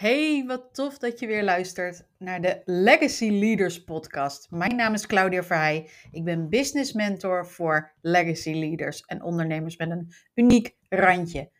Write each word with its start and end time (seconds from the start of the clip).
Hey, 0.00 0.44
wat 0.46 0.74
tof 0.74 0.98
dat 0.98 1.18
je 1.18 1.26
weer 1.26 1.44
luistert 1.44 2.06
naar 2.18 2.40
de 2.40 2.62
Legacy 2.64 3.30
Leaders 3.30 3.84
podcast. 3.84 4.50
Mijn 4.50 4.76
naam 4.76 4.94
is 4.94 5.06
Claudia 5.06 5.42
Verheij. 5.42 5.90
Ik 6.10 6.24
ben 6.24 6.48
business 6.48 6.92
mentor 6.92 7.46
voor 7.46 7.92
Legacy 8.00 8.52
Leaders 8.52 9.00
en 9.00 9.22
ondernemers 9.22 9.76
met 9.76 9.90
een 9.90 10.12
uniek 10.34 10.76
randje. 10.88 11.50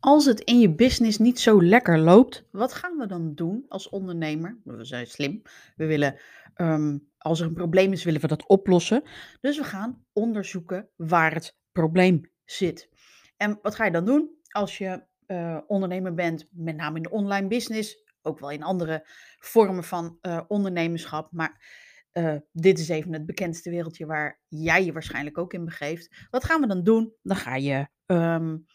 Als 0.00 0.24
het 0.24 0.40
in 0.40 0.60
je 0.60 0.74
business 0.74 1.18
niet 1.18 1.40
zo 1.40 1.62
lekker 1.62 1.98
loopt, 1.98 2.44
wat 2.50 2.72
gaan 2.72 2.96
we 2.96 3.06
dan 3.06 3.34
doen 3.34 3.64
als 3.68 3.88
ondernemer? 3.88 4.58
We 4.64 4.84
zijn 4.84 5.06
slim. 5.06 5.42
We 5.76 5.86
willen, 5.86 6.16
ehm, 6.54 6.98
als 7.18 7.40
er 7.40 7.46
een 7.46 7.54
probleem 7.54 7.92
is, 7.92 8.04
willen 8.04 8.20
we 8.20 8.26
dat 8.26 8.46
oplossen. 8.46 9.02
Dus 9.40 9.58
we 9.58 9.64
gaan 9.64 10.04
onderzoeken 10.12 10.88
waar 10.96 11.34
het 11.34 11.56
probleem 11.80 12.30
zit. 12.44 12.88
En 13.36 13.58
wat 13.62 13.74
ga 13.74 13.84
je 13.84 13.90
dan 13.90 14.04
doen 14.04 14.30
als 14.48 14.78
je 14.78 15.02
uh, 15.26 15.58
ondernemer 15.66 16.14
bent, 16.14 16.48
met 16.50 16.76
name 16.76 16.96
in 16.96 17.02
de 17.02 17.10
online 17.10 17.48
business, 17.48 18.04
ook 18.22 18.38
wel 18.38 18.50
in 18.50 18.62
andere 18.62 19.06
vormen 19.38 19.84
van 19.84 20.18
uh, 20.22 20.40
ondernemerschap, 20.48 21.32
maar 21.32 21.64
uh, 22.12 22.36
dit 22.52 22.78
is 22.78 22.88
even 22.88 23.12
het 23.12 23.26
bekendste 23.26 23.70
wereldje 23.70 24.06
waar 24.06 24.40
jij 24.48 24.84
je 24.84 24.92
waarschijnlijk 24.92 25.38
ook 25.38 25.52
in 25.52 25.64
begeeft. 25.64 26.26
Wat 26.30 26.44
gaan 26.44 26.60
we 26.60 26.66
dan 26.66 26.82
doen? 26.82 27.14
Dan 27.22 27.36
ga 27.36 27.56
je 27.56 27.86
um, 28.06 28.66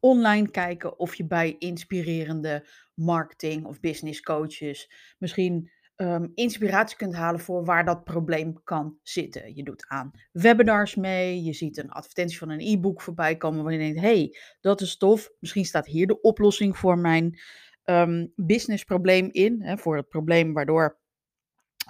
online 0.00 0.50
kijken 0.50 0.98
of 0.98 1.14
je 1.14 1.26
bij 1.26 1.56
inspirerende 1.58 2.68
marketing 2.94 3.64
of 3.64 3.80
business 3.80 4.20
coaches 4.20 4.90
misschien 5.18 5.70
um, 5.96 6.32
inspiratie 6.34 6.96
kunt 6.96 7.14
halen 7.14 7.40
voor 7.40 7.64
waar 7.64 7.84
dat 7.84 8.04
probleem 8.04 8.62
kan 8.62 8.98
zitten. 9.02 9.56
Je 9.56 9.62
doet 9.62 9.84
aan 9.88 10.10
webinars 10.32 10.94
mee, 10.94 11.42
je 11.42 11.52
ziet 11.52 11.76
een 11.78 11.90
advertentie 11.90 12.38
van 12.38 12.48
een 12.48 12.60
e-book 12.60 13.00
voorbij 13.00 13.36
komen 13.36 13.64
waar 13.64 13.72
je 13.72 13.78
denkt, 13.78 14.00
hey, 14.00 14.36
dat 14.60 14.80
is 14.80 14.96
tof, 14.96 15.30
misschien 15.40 15.64
staat 15.64 15.86
hier 15.86 16.06
de 16.06 16.20
oplossing 16.20 16.78
voor 16.78 16.98
mijn 16.98 17.38
um, 17.84 18.32
businessprobleem 18.36 19.28
in, 19.32 19.62
hè, 19.62 19.78
voor 19.78 19.96
het 19.96 20.08
probleem 20.08 20.52
waardoor 20.52 20.98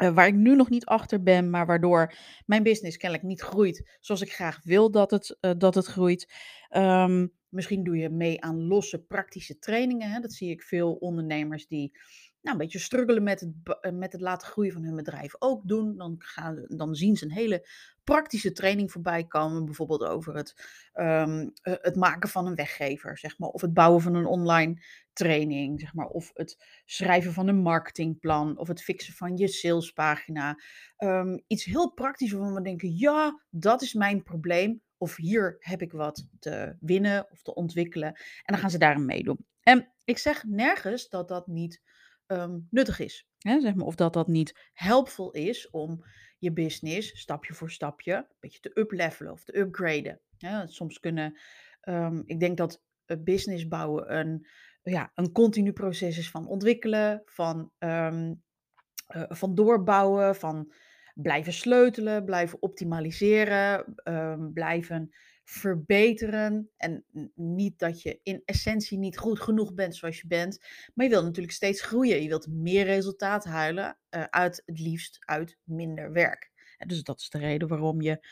uh, 0.02 0.14
waar 0.14 0.26
ik 0.26 0.34
nu 0.34 0.56
nog 0.56 0.70
niet 0.70 0.84
achter 0.84 1.22
ben, 1.22 1.50
maar 1.50 1.66
waardoor 1.66 2.14
mijn 2.46 2.62
business 2.62 2.96
kennelijk 2.96 3.28
niet 3.28 3.40
groeit 3.40 3.98
zoals 4.00 4.20
ik 4.20 4.32
graag 4.32 4.60
wil 4.64 4.90
dat 4.90 5.10
het, 5.10 5.36
uh, 5.40 5.50
dat 5.58 5.74
het 5.74 5.86
groeit. 5.86 6.32
Um, 6.70 7.32
misschien 7.48 7.84
doe 7.84 7.96
je 7.96 8.10
mee 8.10 8.42
aan 8.42 8.66
losse 8.66 9.02
praktische 9.02 9.58
trainingen. 9.58 10.10
Hè? 10.10 10.20
Dat 10.20 10.32
zie 10.32 10.50
ik 10.50 10.62
veel 10.62 10.92
ondernemers 10.92 11.66
die 11.66 11.98
nou, 12.44 12.56
een 12.56 12.62
beetje 12.62 12.78
struggelen 12.78 13.22
met 13.22 13.40
het, 13.40 13.50
eh, 13.80 13.92
met 13.92 14.12
het 14.12 14.20
laten 14.20 14.48
groeien 14.48 14.72
van 14.72 14.84
hun 14.84 14.96
bedrijf 14.96 15.34
ook 15.38 15.68
doen. 15.68 15.96
Dan, 15.96 16.14
gaan, 16.18 16.64
dan 16.66 16.94
zien 16.94 17.16
ze 17.16 17.24
een 17.24 17.30
hele 17.30 17.68
praktische 18.04 18.52
training 18.52 18.92
voorbij 18.92 19.24
komen. 19.24 19.64
Bijvoorbeeld 19.64 20.04
over 20.04 20.34
het, 20.34 20.54
um, 20.94 21.52
het 21.62 21.96
maken 21.96 22.28
van 22.28 22.46
een 22.46 22.54
weggever, 22.54 23.18
zeg 23.18 23.38
maar. 23.38 23.48
Of 23.48 23.60
het 23.60 23.74
bouwen 23.74 24.02
van 24.02 24.14
een 24.14 24.26
online 24.26 24.82
training, 25.12 25.80
zeg 25.80 25.94
maar. 25.94 26.06
Of 26.06 26.30
het 26.34 26.82
schrijven 26.84 27.32
van 27.32 27.48
een 27.48 27.62
marketingplan. 27.62 28.58
Of 28.58 28.68
het 28.68 28.82
fixen 28.82 29.14
van 29.14 29.36
je 29.36 29.48
salespagina. 29.48 30.58
Um, 30.98 31.42
iets 31.46 31.64
heel 31.64 31.92
praktisch 31.92 32.32
waarvan 32.32 32.54
we 32.54 32.62
denken, 32.62 32.96
ja, 32.96 33.42
dat 33.50 33.82
is 33.82 33.94
mijn 33.94 34.22
probleem. 34.22 34.82
Of 34.96 35.16
hier 35.16 35.56
heb 35.58 35.82
ik 35.82 35.92
wat 35.92 36.28
te 36.38 36.76
winnen 36.80 37.30
of 37.30 37.42
te 37.42 37.54
ontwikkelen. 37.54 38.08
En 38.08 38.44
dan 38.44 38.58
gaan 38.58 38.70
ze 38.70 38.78
daarin 38.78 39.04
meedoen. 39.04 39.46
En 39.60 39.92
ik 40.04 40.18
zeg 40.18 40.44
nergens 40.44 41.08
dat 41.08 41.28
dat 41.28 41.46
niet 41.46 41.82
um, 42.26 42.66
nuttig 42.70 42.98
is. 42.98 43.26
Hè, 43.38 43.60
zeg 43.60 43.74
maar, 43.74 43.86
of 43.86 43.94
dat 43.94 44.12
dat 44.12 44.28
niet 44.28 44.70
helpvol 44.72 45.30
is 45.30 45.70
om 45.70 46.04
je 46.38 46.52
business 46.52 47.20
stapje 47.20 47.54
voor 47.54 47.70
stapje 47.70 48.14
een 48.14 48.36
beetje 48.40 48.60
te 48.60 48.70
uplevelen 48.74 49.32
of 49.32 49.44
te 49.44 49.58
upgraden. 49.58 50.20
Soms 50.64 51.00
kunnen, 51.00 51.38
um, 51.82 52.22
ik 52.26 52.40
denk 52.40 52.56
dat 52.56 52.82
business 53.18 53.68
bouwen 53.68 54.18
een, 54.18 54.46
ja, 54.82 55.10
een 55.14 55.32
continu 55.32 55.72
proces 55.72 56.18
is 56.18 56.30
van 56.30 56.46
ontwikkelen, 56.46 57.22
van, 57.24 57.70
um, 57.78 58.42
uh, 59.16 59.24
van 59.28 59.54
doorbouwen, 59.54 60.36
van 60.36 60.72
blijven 61.14 61.52
sleutelen, 61.52 62.24
blijven 62.24 62.62
optimaliseren, 62.62 63.94
blijven 64.52 65.14
verbeteren. 65.44 66.70
En 66.76 67.04
niet 67.34 67.78
dat 67.78 68.02
je 68.02 68.20
in 68.22 68.42
essentie 68.44 68.98
niet 68.98 69.18
goed 69.18 69.40
genoeg 69.40 69.74
bent 69.74 69.96
zoals 69.96 70.20
je 70.20 70.26
bent. 70.26 70.58
Maar 70.94 71.06
je 71.06 71.12
wilt 71.12 71.24
natuurlijk 71.24 71.54
steeds 71.54 71.82
groeien. 71.82 72.22
Je 72.22 72.28
wilt 72.28 72.46
meer 72.46 72.84
resultaat 72.84 73.44
huilen 73.44 73.98
uh, 74.10 74.22
uit 74.22 74.62
het 74.64 74.78
liefst 74.78 75.16
uit 75.20 75.58
minder 75.62 76.12
werk. 76.12 76.52
Dus 76.86 77.02
dat 77.02 77.20
is 77.20 77.28
de 77.30 77.38
reden 77.38 77.68
waarom 77.68 78.00
je 78.00 78.26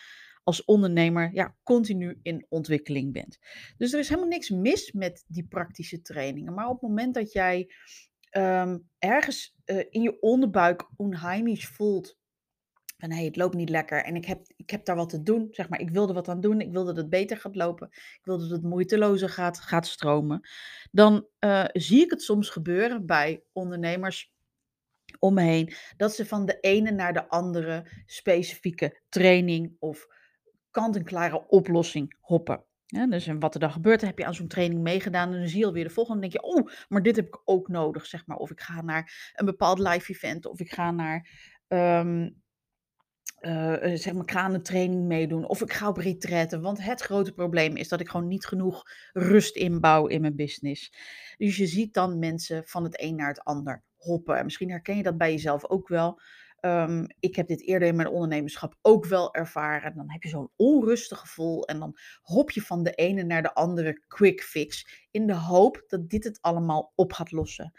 als 0.45 0.65
ondernemer 0.65 1.31
ja, 1.33 1.57
continu 1.63 2.19
in 2.23 2.47
ontwikkeling 2.49 3.13
bent. 3.13 3.39
Dus 3.77 3.93
er 3.93 3.99
is 3.99 4.09
helemaal 4.09 4.31
niks 4.31 4.51
mis 4.51 4.93
met 4.93 5.25
die 5.27 5.47
praktische 5.47 6.03
trainingen. 6.03 6.55
Maar 6.55 6.69
op 6.69 6.81
het 6.81 6.89
moment 6.89 7.15
dat 7.15 7.33
jij 7.33 7.73
um, 8.37 8.89
ergens 8.99 9.57
uh, 9.67 9.85
in 9.91 10.03
je 10.03 10.21
onderbuik 10.21 10.91
onheimisch 10.97 11.67
voelt 11.67 12.19
van 13.03 13.11
hé, 13.11 13.17
hey, 13.17 13.27
het 13.27 13.37
loopt 13.37 13.55
niet 13.55 13.69
lekker 13.69 14.05
en 14.05 14.17
ik 14.17 14.25
heb, 14.25 14.41
ik 14.57 14.71
heb 14.71 14.85
daar 14.85 14.97
wat 14.97 15.09
te 15.09 15.23
doen. 15.23 15.49
Zeg 15.51 15.69
maar, 15.69 15.81
ik 15.81 15.91
wilde 15.91 16.13
wat 16.13 16.29
aan 16.29 16.41
doen. 16.41 16.61
Ik 16.61 16.73
wilde 16.73 16.87
dat 16.87 16.97
het 16.97 17.11
beter 17.11 17.37
gaat 17.37 17.57
lopen. 17.57 17.89
Ik 17.93 18.21
wilde 18.23 18.43
dat 18.43 18.57
het 18.57 18.63
moeitelozer 18.63 19.29
gaat, 19.29 19.61
gaat 19.61 19.87
stromen. 19.87 20.49
Dan 20.91 21.27
uh, 21.41 21.65
zie 21.73 22.05
ik 22.05 22.11
het 22.11 22.23
soms 22.23 22.49
gebeuren 22.49 23.07
bij 23.07 23.43
ondernemers 23.53 24.33
om 25.19 25.35
me 25.35 25.43
heen. 25.43 25.73
Dat 25.97 26.15
ze 26.15 26.27
van 26.27 26.47
de 26.47 26.59
ene 26.61 26.91
naar 26.91 27.13
de 27.13 27.29
andere 27.29 27.87
specifieke 28.07 29.01
training 29.09 29.77
of 29.79 30.07
kant-en-klare 30.71 31.49
oplossing 31.49 32.17
hoppen. 32.21 32.65
Ja, 32.87 33.07
dus 33.07 33.27
en 33.27 33.41
wat 33.41 33.55
er 33.55 33.61
dan 33.61 33.73
gebeurt, 33.73 34.01
heb 34.01 34.19
je 34.19 34.25
aan 34.25 34.35
zo'n 34.35 34.49
training 34.49 34.83
meegedaan 34.83 35.33
en 35.33 35.39
dan 35.39 35.49
zie 35.49 35.59
je 35.59 35.67
alweer 35.67 35.85
de 35.85 35.91
volgende. 35.91 36.21
Dan 36.21 36.31
denk 36.31 36.45
je, 36.45 36.51
oh, 36.55 36.69
maar 36.89 37.03
dit 37.03 37.17
heb 37.17 37.27
ik 37.27 37.41
ook 37.45 37.69
nodig, 37.69 38.07
zeg 38.07 38.27
maar. 38.27 38.37
Of 38.37 38.51
ik 38.51 38.61
ga 38.61 38.83
naar 38.83 39.33
een 39.35 39.47
bepaald 39.47 39.79
live 39.79 40.13
event, 40.13 40.47
of 40.47 40.61
ik 40.61 40.73
ga 40.73 40.91
naar 40.91 41.29
um, 41.69 42.42
uh, 43.43 43.97
zeg 43.97 44.13
maar 44.13 44.25
kranentraining 44.25 45.07
meedoen. 45.07 45.49
Of 45.49 45.63
ik 45.63 45.73
ga 45.73 45.89
op 45.89 45.97
retretten. 45.97 46.61
Want 46.61 46.85
het 46.85 47.01
grote 47.01 47.33
probleem 47.33 47.77
is 47.77 47.89
dat 47.89 48.01
ik 48.01 48.09
gewoon 48.09 48.29
niet 48.29 48.47
genoeg 48.47 48.83
rust 49.13 49.57
inbouw 49.57 50.07
in 50.07 50.21
mijn 50.21 50.37
business. 50.37 50.93
Dus 51.37 51.57
je 51.57 51.67
ziet 51.67 51.95
dan 51.95 52.19
mensen 52.19 52.67
van 52.67 52.85
het 52.85 53.01
een 53.01 53.17
naar 53.17 53.29
het 53.29 53.45
ander 53.45 53.85
hoppen. 53.97 54.37
En 54.37 54.45
misschien 54.45 54.71
herken 54.71 54.97
je 54.97 55.03
dat 55.03 55.19
bij 55.19 55.31
jezelf 55.31 55.69
ook 55.69 55.89
wel. 55.89 56.21
Um, 56.61 57.07
ik 57.21 57.37
heb 57.37 57.47
dit 57.47 57.63
eerder 57.63 57.89
in 57.89 57.97
mijn 57.97 58.09
ondernemerschap 58.09 58.75
ook 58.83 59.07
wel 59.07 59.35
ervaren. 59.35 59.95
Dan 59.97 60.11
heb 60.11 60.23
je 60.23 60.29
zo'n 60.29 60.51
onrustig 60.57 61.19
gevoel 61.19 61.67
en 61.67 61.79
dan 61.79 61.99
hop 62.23 62.51
je 62.51 62.63
van 62.63 62.83
de 62.83 62.93
ene 62.93 63.23
naar 63.23 63.43
de 63.43 63.55
andere 63.55 64.03
quick 64.09 64.43
fix 64.43 65.07
in 65.11 65.27
de 65.27 65.35
hoop 65.35 65.85
dat 65.87 66.09
dit 66.09 66.25
het 66.25 66.39
allemaal 66.41 66.93
op 66.95 67.13
gaat 67.13 67.33
lossen. 67.33 67.73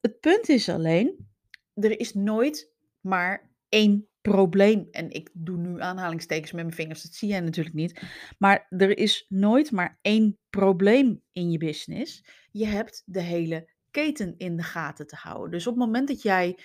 Het 0.00 0.20
punt 0.20 0.48
is 0.48 0.68
alleen, 0.68 1.28
er 1.74 2.00
is 2.00 2.14
nooit 2.14 2.72
maar 3.00 3.50
één 3.68 4.09
probleem. 4.20 4.88
En 4.90 5.10
ik 5.10 5.30
doe 5.32 5.56
nu 5.56 5.80
aanhalingstekens 5.80 6.52
met 6.52 6.62
mijn 6.64 6.76
vingers, 6.76 7.02
dat 7.02 7.14
zie 7.14 7.28
jij 7.28 7.40
natuurlijk 7.40 7.74
niet. 7.74 8.02
Maar 8.38 8.66
er 8.68 8.98
is 8.98 9.26
nooit 9.28 9.70
maar 9.70 9.98
één 10.02 10.38
probleem 10.50 11.22
in 11.32 11.50
je 11.50 11.58
business. 11.58 12.24
Je 12.50 12.66
hebt 12.66 13.02
de 13.06 13.22
hele 13.22 13.70
keten 13.90 14.34
in 14.36 14.56
de 14.56 14.62
gaten 14.62 15.06
te 15.06 15.16
houden. 15.16 15.50
Dus 15.50 15.66
op 15.66 15.74
het 15.74 15.84
moment 15.84 16.08
dat 16.08 16.22
jij 16.22 16.58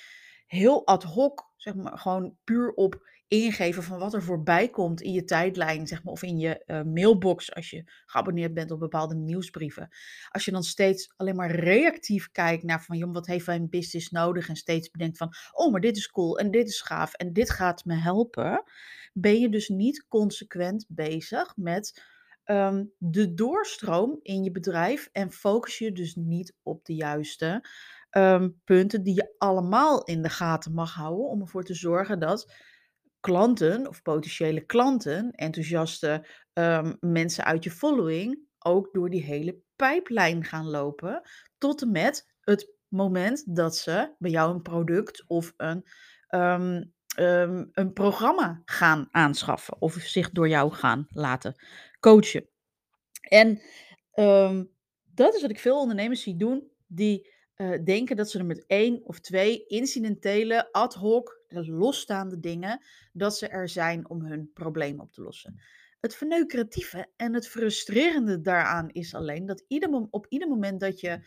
heel 0.48 0.88
ad 0.88 1.04
hoc, 1.04 1.52
zeg 1.56 1.76
maar, 1.76 1.98
gewoon 1.98 2.38
puur 2.44 2.74
op 2.74 3.10
ingeven 3.28 3.84
van 3.84 4.00
wat 4.00 4.14
er 4.14 4.24
voorbij 4.24 4.70
komt 4.70 5.02
in 5.02 5.12
je 5.12 5.24
tijdlijn, 5.24 5.88
zeg 5.88 6.04
maar, 6.04 6.14
of 6.14 6.24
in 6.24 6.38
je 6.38 6.64
uh, 6.66 6.82
mailbox 6.82 7.54
als 7.54 7.70
je 7.70 7.84
geabonneerd 8.06 8.54
bent 8.54 8.72
op 8.72 8.80
bepaalde 8.80 9.16
nieuwsbrieven. 9.16 9.90
Als 10.30 10.46
je 10.46 10.52
dan 10.52 10.64
steeds 10.64 11.14
alleen 11.16 11.36
maar 11.36 11.52
reactief 11.52 12.32
kijkt 12.32 12.64
naar 12.64 12.84
van, 12.84 12.98
joh, 12.98 13.14
wat 13.14 13.28
heeft 13.28 13.46
mijn 13.46 13.70
business 13.70 14.10
nodig 14.10 14.50
en 14.50 14.56
steeds 14.56 14.90
bedenkt 14.90 15.18
van, 15.18 15.34
oh, 15.52 15.72
maar 15.72 15.82
dit 15.82 15.98
is 15.98 16.10
cool 16.10 16.40
en 16.40 16.52
dit 16.52 16.68
is 16.68 16.82
gaaf 16.82 17.14
en 17.14 17.34
dit 17.34 17.50
gaat 17.50 17.86
me 17.86 17.96
helpen, 17.96 18.64
ben 19.14 19.40
je 19.40 19.50
dus 19.50 19.70
niet 19.70 20.06
consequent 20.08 20.86
bezig 20.88 21.54
met 21.56 22.04
um, 22.46 22.92
de 22.98 23.34
doorstroom 23.34 24.20
in 24.22 24.44
je 24.44 24.52
bedrijf 24.52 25.10
en 25.12 25.32
focus 25.32 25.78
je 25.78 25.92
dus 25.92 26.16
niet 26.16 26.54
op 26.64 26.86
de 26.86 26.96
juiste 26.96 27.68
um, 28.12 28.62
punten 28.64 29.04
die 29.04 29.16
je 29.16 29.34
allemaal 29.38 30.04
in 30.04 30.22
de 30.22 30.30
gaten 30.30 30.74
mag 30.74 30.94
houden 30.94 31.28
om 31.28 31.42
ervoor 31.42 31.64
te 31.64 31.74
zorgen 31.74 32.20
dat 32.20 32.54
klanten 33.26 33.88
of 33.88 34.02
potentiële 34.02 34.66
klanten, 34.66 35.32
enthousiaste 35.32 36.28
um, 36.54 36.98
mensen 37.00 37.46
uit 37.46 37.64
je 37.64 37.72
following, 37.72 38.40
ook 38.60 38.90
door 38.94 39.10
die 39.10 39.24
hele 39.24 39.58
pijplijn 39.76 40.44
gaan 40.44 40.70
lopen. 40.70 41.22
Tot 41.58 41.82
en 41.82 41.92
met 41.92 42.36
het 42.42 42.74
moment 42.88 43.56
dat 43.56 43.76
ze 43.76 44.16
bij 44.18 44.32
jou 44.32 44.54
een 44.54 44.62
product 44.62 45.24
of 45.28 45.54
een, 45.58 45.86
um, 46.30 46.94
um, 47.20 47.70
een 47.72 47.94
programma 47.94 48.62
gaan 48.66 49.08
aanschaffen. 49.12 49.82
Of 49.82 49.94
zich 49.94 50.32
door 50.32 50.50
jou 50.50 50.72
gaan 50.72 51.08
laten 51.10 51.56
coachen. 52.00 52.50
En 53.22 53.62
dat 55.04 55.36
is 55.36 55.42
wat 55.42 55.50
ik 55.50 55.60
veel 55.60 55.80
ondernemers 55.80 56.22
zie 56.22 56.38
doen 56.38 56.72
die 56.88 57.34
uh, 57.56 57.84
denken 57.84 58.16
dat 58.16 58.30
ze 58.30 58.40
er 58.40 58.46
met 58.46 58.66
één 58.68 59.02
of 59.04 59.20
twee 59.20 59.66
incidentele, 59.66 60.72
ad 60.72 60.94
hoc, 60.94 61.44
losstaande 61.64 62.40
dingen, 62.40 62.82
dat 63.14 63.38
ze 63.38 63.48
er 63.48 63.70
zijn 63.70 64.10
om 64.10 64.22
hun 64.22 64.52
probleem 64.54 65.00
op 65.00 65.12
te 65.12 65.22
lossen. 65.22 65.62
Het 66.00 66.16
verneukeratieve 66.16 67.08
en 67.16 67.34
het 67.34 67.48
frustrerende 67.48 68.42
daaraan 68.42 68.90
is 68.90 69.16
alleen 69.16 69.46
dat 69.46 69.64
ieder, 69.68 70.08
op 70.10 70.26
ieder 70.30 70.48
moment 70.48 70.80
dat 70.80 71.00
je 71.00 71.26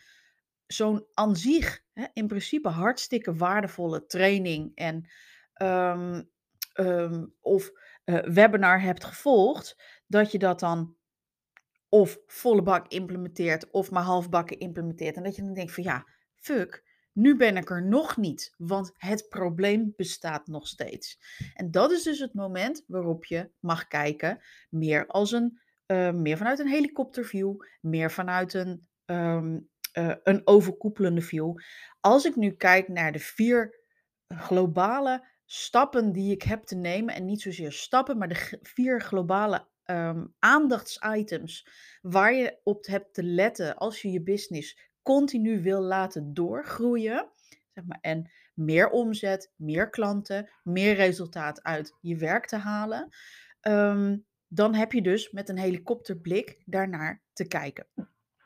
zo'n 0.67 1.05
aan 1.13 1.35
zich, 1.35 1.83
hè, 1.93 2.05
in 2.13 2.27
principe 2.27 2.69
hartstikke 2.69 3.35
waardevolle 3.35 4.05
training 4.05 4.71
en 4.75 5.09
ehm, 5.53 6.23
ehm, 6.73 7.25
of 7.39 7.71
eh, 8.03 8.19
webinar 8.19 8.81
hebt 8.81 9.03
gevolgd, 9.03 9.77
dat 10.07 10.31
je 10.31 10.37
dat 10.39 10.59
dan 10.59 10.97
of 11.89 12.19
volle 12.25 12.61
bak 12.61 12.87
implementeert 12.87 13.69
of 13.71 13.91
maar 13.91 14.03
halfbakken 14.03 14.59
implementeert. 14.59 15.15
En 15.15 15.23
dat 15.23 15.35
je 15.35 15.41
dan 15.41 15.53
denkt 15.53 15.73
van 15.73 15.83
ja, 15.83 16.07
fuck, 16.35 16.83
nu 17.19 17.35
ben 17.35 17.57
ik 17.57 17.69
er 17.69 17.83
nog 17.83 18.17
niet, 18.17 18.53
want 18.57 18.91
het 18.97 19.29
probleem 19.29 19.93
bestaat 19.95 20.47
nog 20.47 20.67
steeds. 20.67 21.19
En 21.53 21.71
dat 21.71 21.91
is 21.91 22.03
dus 22.03 22.19
het 22.19 22.33
moment 22.33 22.83
waarop 22.87 23.25
je 23.25 23.49
mag 23.59 23.87
kijken, 23.87 24.39
meer 24.69 25.07
als 25.07 25.31
een, 25.31 25.59
eh, 25.85 26.11
meer 26.11 26.37
vanuit 26.37 26.59
een 26.59 26.67
helikopterview, 26.67 27.55
meer 27.81 28.11
vanuit 28.11 28.53
een, 28.53 28.87
ehm, 29.05 29.59
eh, 29.91 30.15
een 30.23 30.41
overkoepelende 30.43 31.21
view. 31.21 31.57
Als 31.99 32.25
ik 32.25 32.35
nu 32.35 32.51
kijk 32.51 32.87
naar 32.87 33.11
de 33.11 33.19
vier 33.19 33.79
globale 34.27 35.27
stappen 35.45 36.11
die 36.11 36.31
ik 36.31 36.41
heb 36.41 36.63
te 36.63 36.75
nemen, 36.75 37.15
en 37.15 37.25
niet 37.25 37.41
zozeer 37.41 37.71
stappen, 37.71 38.17
maar 38.17 38.27
de 38.27 38.59
vier 38.61 39.01
globale 39.01 39.67
ehm, 39.83 40.25
aandachtsitems 40.39 41.67
waar 42.01 42.33
je 42.33 42.59
op 42.63 42.85
hebt 42.85 43.13
te 43.13 43.23
letten 43.23 43.75
als 43.75 44.01
je 44.01 44.11
je 44.11 44.21
business 44.21 44.88
continu 45.01 45.61
wil 45.61 45.81
laten 45.81 46.33
doorgroeien. 46.33 47.29
Zeg 47.73 47.85
maar, 47.85 47.97
en 48.01 48.31
meer 48.53 48.89
omzet, 48.89 49.51
meer 49.55 49.89
klanten, 49.89 50.49
meer 50.63 50.95
resultaat 50.95 51.63
uit 51.63 51.95
je 52.01 52.15
werk 52.15 52.45
te 52.45 52.57
halen. 52.57 53.09
ehm, 53.59 54.17
dan 54.47 54.73
heb 54.73 54.91
je 54.91 55.01
dus 55.01 55.31
met 55.31 55.49
een 55.49 55.57
helikopterblik 55.57 56.61
daarnaar 56.65 57.21
te 57.33 57.47
kijken. 57.47 57.87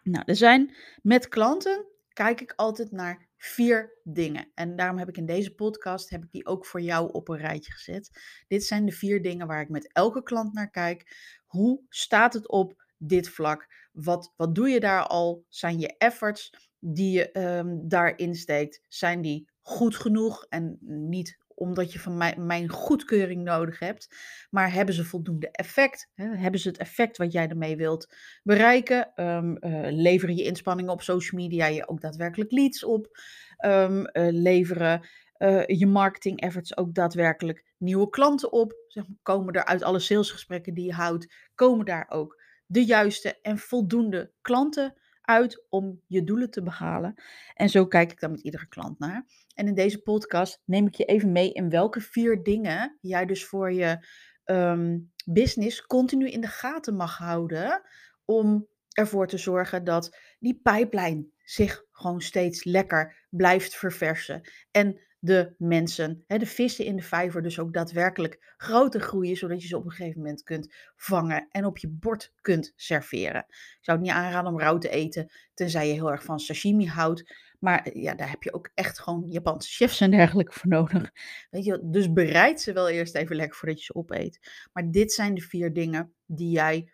Nou, 0.04 0.24
er 0.26 0.36
zijn 0.36 0.76
met 1.02 1.28
klanten 1.28 1.86
kijk 2.14 2.42
ik 2.42 2.54
altijd 2.56 2.92
naar 2.92 3.28
vier 3.38 4.00
dingen. 4.04 4.52
En 4.56 4.76
daarom 4.76 4.98
heb 4.98 5.10
ik 5.10 5.18
in 5.18 5.26
deze 5.26 5.56
podcast 5.56 6.10
heb 6.10 6.24
ik 6.24 6.32
die 6.32 6.46
ook 6.46 6.66
voor 6.66 6.82
jou 6.82 7.12
op 7.12 7.30
een 7.30 7.38
rijtje 7.38 7.72
gezet. 7.72 8.22
Dit 8.48 8.64
zijn 8.64 8.86
de 8.86 8.92
vier 8.92 9.22
dingen 9.22 9.48
waar 9.48 9.62
ik 9.62 9.70
met 9.70 9.94
elke 9.94 10.24
klant 10.24 10.54
naar 10.54 10.70
kijk. 10.70 11.16
Hoe 11.46 11.82
staat 11.90 12.34
het 12.34 12.48
op 12.48 12.83
dit 13.08 13.30
vlak? 13.30 13.68
Wat, 13.92 14.34
wat 14.36 14.56
doe 14.56 14.70
je 14.70 14.80
daar 14.80 15.08
al? 15.08 15.46
Zijn 15.50 15.80
je 15.80 15.98
efforts 15.98 16.70
die 16.80 17.12
je 17.12 17.32
ehm, 17.32 17.78
daarin 17.82 18.36
steekt, 18.36 18.82
zijn 18.88 19.22
die 19.22 19.50
goed 19.62 19.96
genoeg? 19.96 20.46
En 20.50 20.78
niet 21.10 21.42
omdat 21.56 21.94
je 21.94 22.00
van 22.00 22.18
mij, 22.18 22.36
mijn 22.38 22.70
goedkeuring 22.70 23.44
nodig 23.44 23.80
hebt, 23.80 24.16
maar 24.50 24.74
hebben 24.74 24.96
ze 24.96 25.06
voldoende 25.06 25.52
effect? 25.52 26.10
Hè? 26.14 26.36
Hebben 26.36 26.60
ze 26.60 26.68
het 26.68 26.78
effect 26.78 27.18
wat 27.18 27.32
jij 27.32 27.48
ermee 27.48 27.76
wilt 27.76 28.14
bereiken? 28.44 29.12
Um, 29.16 29.58
uh, 29.60 29.82
leveren 29.90 30.36
je 30.36 30.44
inspanningen 30.44 30.92
op 30.92 31.02
social 31.02 31.42
media 31.42 31.66
je 31.66 31.88
ook 31.88 32.02
daadwerkelijk 32.02 32.52
leads 32.52 32.84
op? 32.84 33.18
Um, 33.66 34.10
leveren 34.14 35.08
uh, 35.38 35.66
je 35.66 35.88
marketing 35.88 36.42
efforts 36.42 36.78
ook 36.78 36.94
daadwerkelijk 36.94 37.66
nieuwe 37.78 38.10
klanten 38.10 38.52
op? 38.52 38.74
Zeg 38.88 39.08
maar, 39.08 39.18
komen 39.22 39.54
er 39.54 39.66
uit 39.66 39.84
alle 39.84 40.00
salesgesprekken 40.00 40.74
die 40.74 40.86
je 40.86 40.94
houdt, 40.94 41.34
komen 41.56 41.86
daar 41.86 42.06
ook 42.10 42.42
de 42.66 42.86
juiste 42.86 43.40
en 43.42 43.58
voldoende 43.58 44.32
klanten 44.42 44.94
uit 45.22 45.66
om 45.70 46.02
je 46.08 46.24
doelen 46.24 46.50
te 46.50 46.64
behalen? 46.64 47.14
En 47.54 47.70
zo 47.70 47.88
kijk 47.88 48.12
ik 48.12 48.20
dan 48.20 48.32
met 48.32 48.42
iedere 48.42 48.68
klant 48.68 49.00
naar. 49.00 49.26
En 49.56 49.68
in 49.68 49.76
deze 49.76 50.02
podcast 50.02 50.62
neem 50.66 50.88
ik 50.88 50.96
je 50.96 51.06
even 51.06 51.32
mee 51.32 51.52
in 51.52 51.70
welke 51.70 52.02
vier 52.02 52.44
dingen 52.44 52.98
jij 53.02 53.26
dus 53.26 53.46
voor 53.46 53.74
je 53.74 54.08
um, 54.46 55.12
business 55.26 55.86
continu 55.86 56.30
in 56.30 56.42
de 56.42 56.48
gaten 56.48 56.96
mag 56.96 57.18
houden 57.18 57.82
om 58.26 58.68
ervoor 58.90 59.28
te 59.28 59.38
zorgen 59.38 59.84
dat 59.84 60.18
die 60.40 60.60
pijplijn 60.64 61.32
zich 61.44 61.86
gewoon 61.92 62.22
steeds 62.22 62.64
lekker 62.64 63.26
blijft 63.30 63.76
verversen. 63.76 64.42
En 64.72 65.00
de 65.24 65.56
mensen, 65.58 66.24
hè, 66.28 66.38
de 66.38 66.46
vissen 66.46 66.86
in 66.86 66.96
de 66.96 67.02
vijver, 67.02 67.42
dus 67.42 67.60
ook 67.60 67.74
daadwerkelijk 67.74 68.54
groter 68.58 69.02
groeien, 69.02 69.36
zodat 69.36 69.62
je 69.62 69.68
ze 69.68 69.78
op 69.78 69.86
een 69.86 69.92
gegeven 69.92 70.22
moment 70.22 70.44
kunt 70.44 70.74
vangen 70.96 71.48
en 71.52 71.66
op 71.66 71.78
je 71.78 71.88
bord 71.90 72.34
kunt 72.42 72.74
serveren. 72.76 73.46
Ik 73.50 73.78
zou 73.82 73.98
het 73.98 74.08
niet 74.08 74.16
aanraden 74.16 74.52
om 74.52 74.60
rauw 74.60 74.78
te 74.78 74.90
eten, 74.90 75.32
tenzij 75.54 75.88
je 75.88 75.94
heel 75.94 76.12
erg 76.12 76.24
van 76.24 76.40
sashimi 76.40 76.88
houdt. 76.88 77.36
Maar 77.60 77.98
ja, 77.98 78.16
daar 78.16 78.30
heb 78.30 78.44
je 78.44 78.54
ook 78.54 78.70
echt 78.74 79.00
gewoon 79.00 79.24
Japanse 79.28 79.70
chefs 79.70 80.02
en 80.02 80.12
dergelijke 80.12 80.52
voor 80.52 80.70
nodig. 80.70 81.12
Weet 81.52 81.66
je, 81.66 81.80
dus 81.84 82.14
bereid 82.14 82.62
ze 82.62 82.74
wel 82.74 82.90
eerst 82.90 83.16
even 83.16 83.36
lekker 83.36 83.58
voordat 83.58 83.80
je 83.80 83.86
ze 83.86 83.96
opeet. 83.96 84.68
Maar 84.74 84.92
dit 84.92 85.12
zijn 85.12 85.34
de 85.34 85.42
vier 85.42 85.74
dingen 85.74 86.14
die 86.26 86.50
jij 86.50 86.90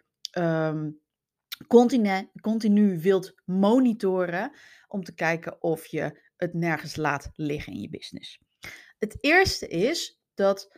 continu, 1.68 2.30
continu 2.42 3.00
wilt 3.00 3.34
monitoren 3.46 4.52
om 4.88 5.04
te 5.04 5.14
kijken 5.14 5.62
of 5.62 5.86
je 5.86 6.28
het 6.40 6.54
nergens 6.54 6.96
laat 6.96 7.30
liggen 7.34 7.74
in 7.74 7.82
je 7.82 7.90
business. 7.90 8.40
Het 8.98 9.18
eerste 9.22 9.68
is 9.68 10.22
dat, 10.34 10.72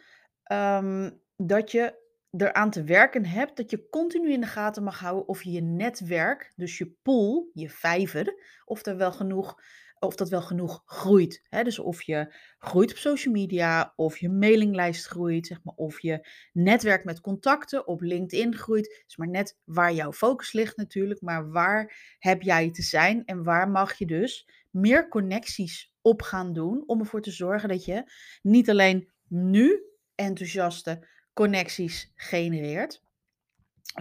um, 0.52 1.22
dat 1.36 1.72
je 1.72 2.00
eraan 2.32 2.72
te 2.72 2.84
werken 2.84 3.26
hebt 3.26 3.58
dat 3.58 3.70
je 3.72 3.90
continu 3.90 4.32
in 4.32 4.42
de 4.42 4.48
gaten 4.48 4.84
mag 4.84 5.00
houden 5.00 5.28
of 5.28 5.44
je 5.44 5.52
je 5.52 5.62
netwerk, 5.62 6.54
dus 6.56 6.78
je 6.78 6.96
pool, 7.02 7.50
je 7.54 7.70
vijver, 7.70 8.34
of 8.66 8.84
wel 8.84 9.12
genoeg 9.12 9.56
of 10.02 10.16
dat 10.16 10.30
wel 10.30 10.42
genoeg 10.42 10.82
groeit. 10.86 11.42
Hè? 11.50 11.64
Dus 11.64 11.80
of 11.80 12.02
je 12.02 12.36
groeit 12.58 12.92
op 12.92 12.98
social 12.98 13.34
media, 13.34 13.94
of 13.96 14.18
je 14.18 14.30
mailinglijst 14.30 15.06
groeit, 15.06 15.48
zeg 15.48 15.64
maar, 15.64 15.74
of 15.76 16.02
je 16.02 16.28
netwerk 16.54 17.04
met 17.04 17.22
contacten 17.22 17.88
op 17.88 18.02
LinkedIn 18.02 18.56
groeit. 18.56 19.04
is 19.08 19.18
maar 19.18 19.30
net 19.30 19.58
waar 19.64 19.94
jouw 19.94 20.12
focus 20.12 20.54
ligt 20.54 20.78
natuurlijk, 20.78 21.22
maar 21.22 21.52
waar 21.52 22.16
heb 22.20 22.42
jij 22.42 22.72
te 22.72 22.82
zijn 22.82 23.26
en 23.26 23.44
waar 23.44 23.70
mag 23.70 23.98
je 23.98 24.06
dus 24.06 24.50
meer 24.72 25.08
connecties 25.08 25.94
op 26.02 26.22
gaan 26.22 26.54
doen 26.54 26.84
om 26.86 27.00
ervoor 27.00 27.22
te 27.22 27.32
zorgen 27.32 27.70
dat 27.70 27.86
je 27.86 28.12
niet 28.42 28.70
alleen 28.70 29.12
nu 29.28 29.84
enthousiaste 30.16 31.08
connecties 31.34 32.12
genereert, 32.16 33.04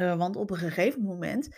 uh, 0.01 0.17
want 0.17 0.37
op 0.37 0.51
een 0.51 0.57
gegeven 0.57 1.03
moment 1.03 1.49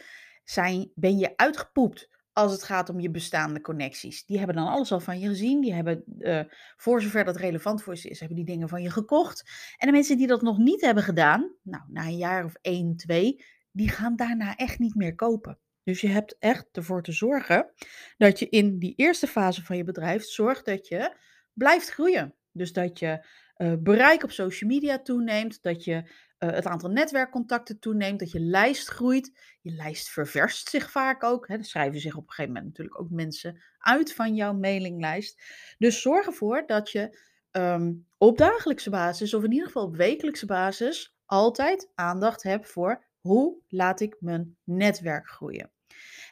zijn, 0.44 0.90
ben 0.94 1.18
je 1.18 1.36
uitgepoept 1.36 2.08
als 2.32 2.52
het 2.52 2.62
gaat 2.62 2.88
om 2.88 3.00
je 3.00 3.10
bestaande 3.10 3.60
connecties. 3.60 4.24
Die 4.24 4.38
hebben 4.38 4.56
dan 4.56 4.66
alles 4.66 4.92
al 4.92 5.00
van 5.00 5.20
je 5.20 5.28
gezien. 5.28 5.60
Die 5.60 5.74
hebben, 5.74 6.04
uh, 6.18 6.40
voor 6.76 7.02
zover 7.02 7.24
dat 7.24 7.36
relevant 7.36 7.82
voor 7.82 7.96
ze 7.96 8.08
is, 8.08 8.18
hebben 8.18 8.36
die 8.36 8.46
dingen 8.46 8.68
van 8.68 8.82
je 8.82 8.90
gekocht. 8.90 9.50
En 9.76 9.86
de 9.86 9.92
mensen 9.92 10.16
die 10.16 10.26
dat 10.26 10.42
nog 10.42 10.58
niet 10.58 10.80
hebben 10.80 11.02
gedaan, 11.02 11.54
nou, 11.62 11.84
na 11.88 12.06
een 12.06 12.16
jaar 12.16 12.44
of 12.44 12.54
één, 12.60 12.96
twee, 12.96 13.44
die 13.70 13.88
gaan 13.88 14.16
daarna 14.16 14.56
echt 14.56 14.78
niet 14.78 14.94
meer 14.94 15.14
kopen. 15.14 15.58
Dus 15.84 16.00
je 16.00 16.08
hebt 16.08 16.36
echt 16.38 16.66
ervoor 16.72 17.02
te 17.02 17.12
zorgen 17.12 17.70
dat 18.16 18.38
je 18.38 18.48
in 18.48 18.78
die 18.78 18.94
eerste 18.96 19.26
fase 19.26 19.64
van 19.64 19.76
je 19.76 19.84
bedrijf 19.84 20.24
zorgt 20.24 20.64
dat 20.64 20.88
je 20.88 21.16
blijft 21.52 21.88
groeien. 21.88 22.34
Dus 22.52 22.72
dat 22.72 22.98
je 22.98 23.26
uh, 23.56 23.72
bereik 23.78 24.22
op 24.22 24.30
social 24.30 24.70
media 24.70 25.02
toeneemt, 25.02 25.62
dat 25.62 25.84
je 25.84 25.94
uh, 25.94 26.50
het 26.50 26.66
aantal 26.66 26.90
netwerkcontacten 26.90 27.78
toeneemt, 27.78 28.18
dat 28.18 28.30
je 28.30 28.40
lijst 28.40 28.88
groeit. 28.88 29.38
Je 29.60 29.70
lijst 29.70 30.08
ververst 30.08 30.68
zich 30.68 30.90
vaak 30.90 31.22
ook. 31.22 31.48
Hè. 31.48 31.54
Er 31.56 31.64
schrijven 31.64 32.00
zich 32.00 32.16
op 32.16 32.22
een 32.22 32.32
gegeven 32.32 32.52
moment 32.52 32.70
natuurlijk 32.70 33.00
ook 33.00 33.10
mensen 33.10 33.62
uit 33.78 34.14
van 34.14 34.34
jouw 34.34 34.52
mailinglijst. 34.52 35.42
Dus 35.78 36.02
zorg 36.02 36.26
ervoor 36.26 36.66
dat 36.66 36.90
je 36.90 37.18
um, 37.52 38.06
op 38.18 38.38
dagelijkse 38.38 38.90
basis, 38.90 39.34
of 39.34 39.44
in 39.44 39.52
ieder 39.52 39.66
geval 39.66 39.84
op 39.84 39.96
wekelijkse 39.96 40.46
basis, 40.46 41.16
altijd 41.26 41.90
aandacht 41.94 42.42
hebt 42.42 42.68
voor 42.68 43.04
hoe 43.22 43.56
laat 43.68 44.00
ik 44.00 44.16
mijn 44.20 44.56
netwerk 44.64 45.28
groeien. 45.28 45.70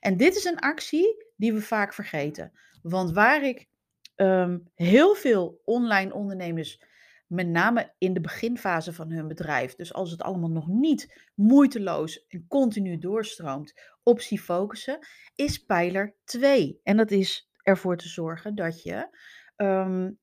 En 0.00 0.16
dit 0.16 0.36
is 0.36 0.44
een 0.44 0.58
actie 0.58 1.26
die 1.36 1.52
we 1.52 1.60
vaak 1.60 1.94
vergeten. 1.94 2.52
Want 2.82 3.12
waar 3.12 3.44
ik 3.44 3.68
um, 4.16 4.70
heel 4.74 5.14
veel 5.14 5.60
online 5.64 6.14
ondernemers 6.14 6.82
met 7.26 7.48
name 7.48 7.94
in 7.98 8.14
de 8.14 8.20
beginfase 8.20 8.92
van 8.92 9.10
hun 9.10 9.28
bedrijf. 9.28 9.74
Dus 9.74 9.92
als 9.92 10.10
het 10.10 10.22
allemaal 10.22 10.50
nog 10.50 10.68
niet 10.68 11.28
moeiteloos 11.34 12.26
en 12.26 12.46
continu 12.48 12.98
doorstroomt, 12.98 13.80
op 14.02 14.20
zie 14.20 14.40
focussen, 14.40 14.98
is 15.34 15.58
pijler 15.58 16.16
2. 16.24 16.80
En 16.82 16.96
dat 16.96 17.10
is 17.10 17.50
ervoor 17.62 17.96
te 17.96 18.08
zorgen 18.08 18.54
dat 18.54 18.82
je 18.82 19.08
um, 19.56 20.18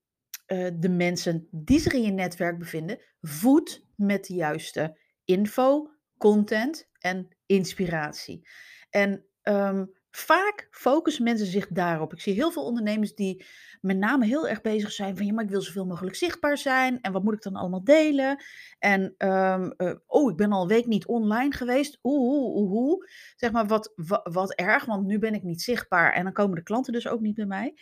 uh, 0.48 0.70
de 0.76 0.90
mensen 0.90 1.48
die 1.52 1.80
zich 1.80 1.94
in 1.94 2.02
je 2.02 2.12
netwerk 2.12 2.60
bevinden, 2.60 3.00
voedt 3.22 3.86
met 3.96 4.26
de 4.26 4.34
juiste 4.34 5.00
info, 5.26 5.92
content 6.18 6.90
en 7.00 7.28
inspiratie. 7.46 8.48
En 8.90 9.26
um, 9.44 9.96
vaak 10.10 10.68
focussen 10.72 11.24
mensen 11.24 11.48
zich 11.48 11.68
daarop. 11.68 12.14
Ik 12.14 12.22
zie 12.22 12.34
heel 12.34 12.52
veel 12.52 12.66
ondernemers 12.66 13.16
die 13.16 13.46
met 13.82 13.98
name 13.98 14.26
heel 14.26 14.48
erg 14.48 14.62
bezig 14.62 14.92
zijn 14.92 15.18
van 15.18 15.26
ja, 15.26 15.34
maar 15.34 15.44
ik 15.44 15.50
wil 15.50 15.62
zoveel 15.62 15.86
mogelijk 15.86 16.16
zichtbaar 16.16 16.58
zijn. 16.58 17.02
En 17.02 17.12
wat 17.12 17.24
moet 17.24 17.34
ik 17.34 17.42
dan 17.42 17.56
allemaal 17.56 17.84
delen? 17.84 18.44
En 18.80 19.16
um, 19.18 19.74
oh, 20.06 20.32
ik 20.32 20.38
ben 20.38 20.52
al 20.52 20.62
een 20.62 20.68
week 20.68 20.86
niet 20.86 21.06
online 21.06 21.54
geweest. 21.54 22.00
Oeh, 22.04 22.56
oeh. 22.56 23.06
Zeg 23.36 23.52
maar 23.52 23.68
wat, 23.68 23.94
wat, 23.96 24.30
wat, 24.34 24.54
erg, 24.54 24.86
want 24.86 25.06
nu 25.06 25.20
ben 25.20 25.34
ik 25.34 25.44
niet 25.44 25.62
zichtbaar. 25.62 26.14
En 26.14 26.24
dan 26.24 26.34
komen 26.34 26.56
de 26.56 26.64
klanten 26.64 26.94
dus 26.94 27.08
ook 27.08 27.22
niet 27.22 27.36
bij 27.36 27.46
mij. 27.46 27.74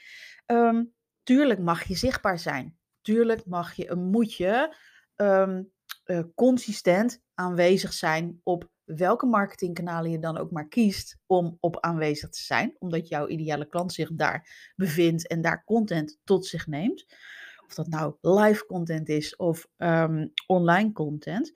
Um, 0.46 0.94
tuurlijk 1.24 1.60
mag 1.60 1.84
je 1.84 1.96
zichtbaar 1.96 2.40
zijn. 2.40 2.78
Tuurlijk 3.02 3.46
mag 3.46 3.74
je, 3.74 3.96
moet 3.96 4.34
je 4.34 4.76
uh, 5.18 6.20
consistent 6.36 7.24
aanwezig 7.36 7.94
zijn 7.94 8.40
op 8.44 8.70
welke 8.86 9.26
marketingkanalen 9.26 10.12
je 10.12 10.20
dan 10.20 10.38
ook 10.38 10.52
maar 10.52 10.68
kiest 10.68 11.18
om 11.26 11.58
op 11.60 11.80
aanwezig 11.80 12.30
te 12.30 12.42
zijn, 12.42 12.76
omdat 12.80 13.08
jouw 13.08 13.28
ideale 13.28 13.68
klant 13.68 13.94
zich 13.94 14.10
daar 14.14 14.72
bevindt 14.76 15.28
en 15.28 15.42
daar 15.42 15.64
content 15.64 16.20
tot 16.24 16.46
zich 16.46 16.68
neemt. 16.68 17.06
Of 17.68 17.74
dat 17.74 17.88
nou 17.88 18.16
live 18.22 18.66
content 18.66 19.10
is 19.10 19.36
of 19.36 19.68
ehm, 19.78 20.28
online 20.48 20.92
content. 20.92 21.56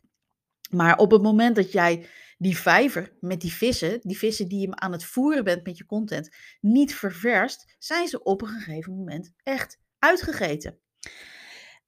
Maar 0.69 0.97
op 0.97 1.11
het 1.11 1.21
moment 1.21 1.55
dat 1.55 1.71
jij 1.71 2.05
die 2.37 2.57
vijver 2.57 3.17
met 3.19 3.41
die 3.41 3.53
vissen, 3.53 3.99
die 4.01 4.17
vissen 4.17 4.47
die 4.47 4.59
je 4.59 4.75
aan 4.75 4.91
het 4.91 5.03
voeren 5.03 5.43
bent 5.43 5.65
met 5.65 5.77
je 5.77 5.85
content, 5.85 6.35
niet 6.61 6.95
ververst, 6.95 7.75
zijn 7.79 8.07
ze 8.07 8.23
op 8.23 8.41
een 8.41 8.47
gegeven 8.47 8.95
moment 8.95 9.33
echt 9.43 9.79
uitgegeten. 9.99 10.79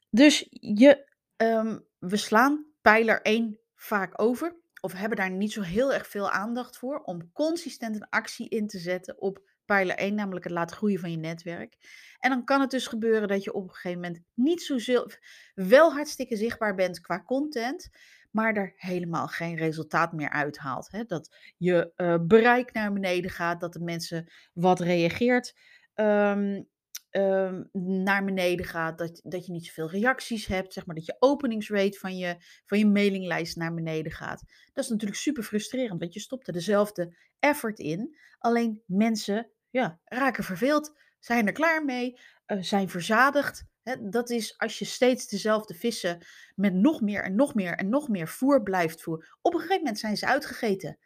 Dus 0.09 0.47
je, 0.49 1.11
ehm, 1.35 1.79
we 1.99 2.17
slaan 2.17 2.65
pijler 2.81 3.19
1 3.21 3.60
vaak 3.83 4.21
over, 4.21 4.55
of 4.81 4.93
hebben 4.93 5.17
daar 5.17 5.31
niet 5.31 5.51
zo 5.51 5.61
heel 5.61 5.93
erg 5.93 6.07
veel 6.07 6.29
aandacht 6.29 6.77
voor, 6.77 6.99
om 6.99 7.31
consistent 7.31 7.95
een 7.95 8.09
actie 8.09 8.49
in 8.49 8.67
te 8.67 8.79
zetten 8.79 9.21
op 9.21 9.49
pijler 9.65 9.95
1, 9.95 10.15
namelijk 10.15 10.43
het 10.43 10.53
laten 10.53 10.75
groeien 10.75 10.99
van 10.99 11.11
je 11.11 11.17
netwerk. 11.17 11.77
En 12.19 12.29
dan 12.29 12.45
kan 12.45 12.61
het 12.61 12.69
dus 12.69 12.87
gebeuren 12.87 13.27
dat 13.27 13.43
je 13.43 13.53
op 13.53 13.63
een 13.63 13.73
gegeven 13.73 14.01
moment 14.01 14.23
niet 14.33 14.61
zo 14.61 15.05
wel 15.53 15.93
hartstikke 15.93 16.35
zichtbaar 16.35 16.75
bent 16.75 16.99
qua 16.99 17.23
content, 17.23 17.89
maar 18.31 18.53
er 18.55 18.73
helemaal 18.75 19.27
geen 19.27 19.55
resultaat 19.55 20.13
meer 20.13 20.29
uithaalt. 20.29 20.91
Hè? 20.91 21.03
Dat 21.03 21.35
je 21.57 21.91
uh, 21.97 22.17
bereik 22.21 22.73
naar 22.73 22.93
beneden 22.93 23.31
gaat, 23.31 23.59
dat 23.59 23.73
de 23.73 23.83
mensen 23.83 24.31
wat 24.53 24.79
reageert. 24.79 25.53
Um, 25.95 26.69
um, 27.11 27.69
naar 28.03 28.25
beneden 28.25 28.65
gaat, 28.65 28.97
dat, 28.97 29.19
dat 29.23 29.45
je 29.45 29.51
niet 29.51 29.65
zoveel 29.65 29.89
reacties 29.89 30.45
hebt, 30.45 30.73
zeg 30.73 30.85
maar, 30.85 30.95
dat 30.95 31.05
je 31.05 31.15
openingsrate 31.19 31.99
van 31.99 32.17
je, 32.17 32.35
van 32.65 32.77
je 32.77 32.85
mailinglijst 32.85 33.55
naar 33.55 33.73
beneden 33.73 34.11
gaat. 34.11 34.43
Dat 34.73 34.83
is 34.83 34.89
natuurlijk 34.89 35.19
super 35.19 35.43
frustrerend, 35.43 35.99
want 35.99 36.13
je 36.13 36.19
stopt 36.19 36.47
er 36.47 36.53
dezelfde 36.53 37.15
effort 37.39 37.79
in, 37.79 38.17
alleen 38.37 38.83
mensen 38.85 39.51
ja, 39.69 39.99
raken 40.05 40.43
verveeld, 40.43 40.93
zijn 41.19 41.47
er 41.47 41.53
klaar 41.53 41.85
mee, 41.85 42.19
uh, 42.47 42.61
zijn 42.61 42.89
verzadigd. 42.89 43.69
Dat 43.99 44.29
is 44.29 44.57
als 44.57 44.79
je 44.79 44.85
steeds 44.85 45.27
dezelfde 45.27 45.73
vissen 45.73 46.25
met 46.55 46.73
nog 46.73 47.01
meer 47.01 47.23
en 47.23 47.35
nog 47.35 47.53
meer 47.53 47.73
en 47.75 47.89
nog 47.89 48.07
meer 48.07 48.27
voer 48.27 48.63
blijft 48.63 49.01
voeren. 49.01 49.27
Op 49.41 49.53
een 49.53 49.59
gegeven 49.59 49.83
moment 49.83 49.99
zijn 49.99 50.17
ze 50.17 50.25
uitgegeten. 50.25 50.97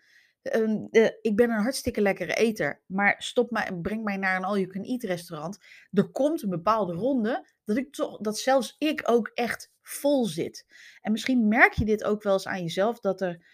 Ehm, 0.45 0.85
ik 1.21 1.35
ben 1.35 1.49
een 1.49 1.61
hartstikke 1.61 2.01
lekkere 2.01 2.33
eter, 2.33 2.81
maar 2.85 3.15
stop 3.17 3.51
mij 3.51 3.65
en 3.65 3.81
breng 3.81 4.03
mij 4.03 4.17
naar 4.17 4.35
een 4.35 4.43
all-you-can-eat 4.43 5.03
restaurant. 5.03 5.57
Er 5.91 6.09
komt 6.11 6.41
een 6.41 6.49
bepaalde 6.49 6.93
ronde 6.93 7.47
dat, 7.63 7.77
ik 7.77 7.93
toch, 7.93 8.17
dat 8.17 8.37
zelfs 8.37 8.75
ik 8.77 9.01
ook 9.05 9.31
echt 9.33 9.71
vol 9.81 10.25
zit. 10.25 10.65
En 11.01 11.11
misschien 11.11 11.47
merk 11.47 11.73
je 11.73 11.85
dit 11.85 12.03
ook 12.03 12.23
wel 12.23 12.33
eens 12.33 12.47
aan 12.47 12.61
jezelf, 12.61 12.99
dat 12.99 13.21
er 13.21 13.45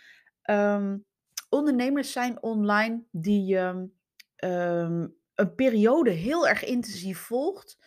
ehm, 0.41 0.97
ondernemers 1.49 2.11
zijn 2.11 2.43
online 2.43 3.03
die 3.11 3.57
um, 3.57 3.93
een 5.35 5.55
periode 5.55 6.11
heel 6.11 6.47
erg 6.47 6.63
intensief 6.63 7.19
volgt. 7.19 7.77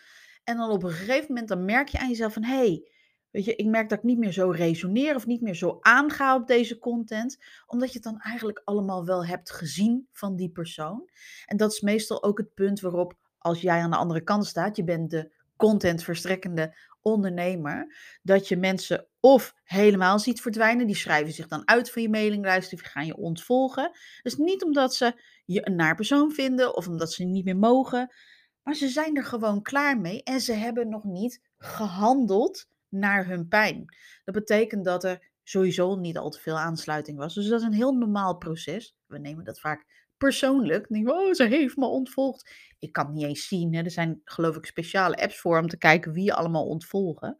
En 0.44 0.56
dan 0.56 0.70
op 0.70 0.82
een 0.82 0.90
gegeven 0.90 1.26
moment 1.28 1.48
dan 1.48 1.64
merk 1.64 1.88
je 1.88 1.98
aan 1.98 2.08
jezelf 2.08 2.32
van... 2.32 2.44
hé, 2.44 2.56
hey, 2.56 2.88
Weet 3.34 3.44
je, 3.44 3.56
ik 3.56 3.66
merk 3.66 3.88
dat 3.88 3.98
ik 3.98 4.04
niet 4.04 4.18
meer 4.18 4.32
zo 4.32 4.50
resoneer 4.50 5.14
of 5.14 5.26
niet 5.26 5.40
meer 5.40 5.54
zo 5.54 5.78
aanga 5.80 6.34
op 6.34 6.46
deze 6.46 6.78
content, 6.78 7.38
omdat 7.66 7.88
je 7.88 7.94
het 7.94 8.02
dan 8.02 8.20
eigenlijk 8.20 8.62
allemaal 8.64 9.04
wel 9.04 9.26
hebt 9.26 9.50
gezien 9.50 10.08
van 10.12 10.36
die 10.36 10.50
persoon. 10.50 11.08
En 11.46 11.56
dat 11.56 11.72
is 11.72 11.80
meestal 11.80 12.22
ook 12.22 12.38
het 12.38 12.54
punt 12.54 12.80
waarop, 12.80 13.14
als 13.38 13.60
jij 13.60 13.80
aan 13.80 13.90
de 13.90 13.96
andere 13.96 14.20
kant 14.20 14.46
staat, 14.46 14.76
je 14.76 14.84
bent 14.84 15.10
de 15.10 15.32
contentverstrekkende 15.56 16.76
ondernemer, 17.02 17.96
dat 18.22 18.48
je 18.48 18.56
mensen 18.56 19.06
of 19.20 19.54
helemaal 19.64 20.18
ziet 20.18 20.40
verdwijnen, 20.40 20.86
die 20.86 20.96
schrijven 20.96 21.32
zich 21.32 21.48
dan 21.48 21.68
uit 21.68 21.90
van 21.90 22.02
je 22.02 22.10
mailinglijst 22.10 22.72
of 22.72 22.80
gaan 22.80 23.06
je 23.06 23.16
ontvolgen. 23.16 23.90
Dus 24.22 24.36
niet 24.36 24.64
omdat 24.64 24.94
ze 24.94 25.20
je 25.44 25.66
een 25.66 25.76
naar 25.76 25.94
persoon 25.94 26.32
vinden 26.32 26.76
of 26.76 26.88
omdat 26.88 27.12
ze 27.12 27.24
niet 27.24 27.44
meer 27.44 27.56
mogen, 27.56 28.14
maar 28.62 28.74
ze 28.74 28.88
zijn 28.88 29.16
er 29.16 29.24
gewoon 29.24 29.62
klaar 29.62 30.00
mee 30.00 30.22
en 30.22 30.40
ze 30.40 30.52
hebben 30.52 30.88
nog 30.88 31.04
niet 31.04 31.40
gehandeld 31.58 32.72
naar 32.94 33.26
hun 33.26 33.48
pijn. 33.48 33.84
Dat 34.24 34.34
betekent 34.34 34.84
dat 34.84 35.04
er 35.04 35.30
sowieso 35.42 35.94
niet 35.96 36.18
al 36.18 36.30
te 36.30 36.40
veel 36.40 36.58
aansluiting 36.58 37.18
was. 37.18 37.34
Dus 37.34 37.48
dat 37.48 37.60
is 37.60 37.66
een 37.66 37.72
heel 37.72 37.92
normaal 37.92 38.36
proces. 38.36 38.96
We 39.06 39.18
nemen 39.18 39.44
dat 39.44 39.60
vaak 39.60 39.86
persoonlijk. 40.16 40.88
Denk, 40.88 41.10
oh, 41.10 41.32
ze 41.32 41.44
heeft 41.44 41.76
me 41.76 41.86
ontvolgd. 41.86 42.50
Ik 42.78 42.92
kan 42.92 43.06
het 43.06 43.14
niet 43.14 43.24
eens 43.24 43.48
zien. 43.48 43.74
Hè. 43.74 43.82
Er 43.82 43.90
zijn 43.90 44.20
geloof 44.24 44.56
ik 44.56 44.66
speciale 44.66 45.16
apps 45.16 45.38
voor 45.40 45.58
om 45.58 45.68
te 45.68 45.78
kijken 45.78 46.12
wie 46.12 46.24
je 46.24 46.34
allemaal 46.34 46.66
ontvolgen. 46.66 47.38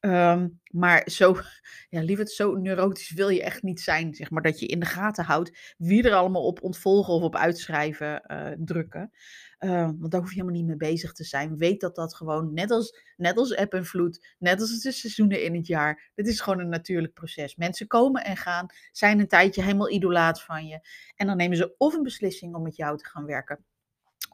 Ehm, 0.00 0.48
maar 0.70 1.02
zo, 1.10 1.36
ja, 1.90 2.00
lieverd, 2.02 2.30
zo 2.30 2.54
neurotisch 2.54 3.10
wil 3.10 3.28
je 3.28 3.42
echt 3.42 3.62
niet 3.62 3.80
zijn. 3.80 4.14
Zeg 4.14 4.30
maar 4.30 4.42
dat 4.42 4.60
je 4.60 4.66
in 4.66 4.80
de 4.80 4.86
gaten 4.86 5.24
houdt 5.24 5.74
wie 5.78 6.02
er 6.02 6.14
allemaal 6.14 6.46
op 6.46 6.62
ontvolgen 6.62 7.14
of 7.14 7.22
op 7.22 7.36
uitschrijven 7.36 8.22
uh, 8.26 8.50
drukken. 8.58 9.10
Uh, 9.58 9.90
want 9.98 10.10
daar 10.10 10.20
hoef 10.20 10.30
je 10.30 10.40
helemaal 10.40 10.58
niet 10.58 10.66
mee 10.66 10.90
bezig 10.90 11.12
te 11.12 11.24
zijn. 11.24 11.56
Weet 11.56 11.80
dat 11.80 11.94
dat 11.94 12.14
gewoon, 12.14 12.54
net 12.54 12.70
als, 12.70 12.98
net 13.16 13.36
als 13.36 13.50
eb 13.50 13.74
en 13.74 13.86
vloed, 13.86 14.34
net 14.38 14.60
als 14.60 14.80
de 14.80 14.92
seizoenen 14.92 15.44
in 15.44 15.54
het 15.54 15.66
jaar, 15.66 16.10
dit 16.14 16.26
is 16.26 16.40
gewoon 16.40 16.60
een 16.60 16.68
natuurlijk 16.68 17.14
proces. 17.14 17.56
Mensen 17.56 17.86
komen 17.86 18.24
en 18.24 18.36
gaan, 18.36 18.66
zijn 18.92 19.20
een 19.20 19.28
tijdje 19.28 19.62
helemaal 19.62 19.90
idolaat 19.90 20.42
van 20.42 20.66
je. 20.66 20.88
En 21.14 21.26
dan 21.26 21.36
nemen 21.36 21.56
ze 21.56 21.74
of 21.76 21.94
een 21.94 22.02
beslissing 22.02 22.54
om 22.54 22.62
met 22.62 22.76
jou 22.76 22.96
te 22.96 23.04
gaan 23.04 23.24
werken. 23.26 23.64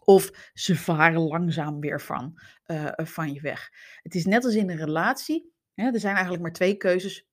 Of 0.04 0.50
ze 0.54 0.76
varen 0.76 1.20
langzaam 1.20 1.80
weer 1.80 2.00
van, 2.00 2.40
uh, 2.66 2.92
van 2.94 3.32
je 3.32 3.40
weg. 3.40 3.70
Het 4.02 4.14
is 4.14 4.24
net 4.24 4.44
als 4.44 4.54
in 4.54 4.70
een 4.70 4.76
relatie. 4.76 5.54
Er 5.76 6.00
zijn 6.00 6.14
eigenlijk 6.14 6.42
maar 6.42 6.52
twee 6.52 6.76
keuzes. 6.76 7.28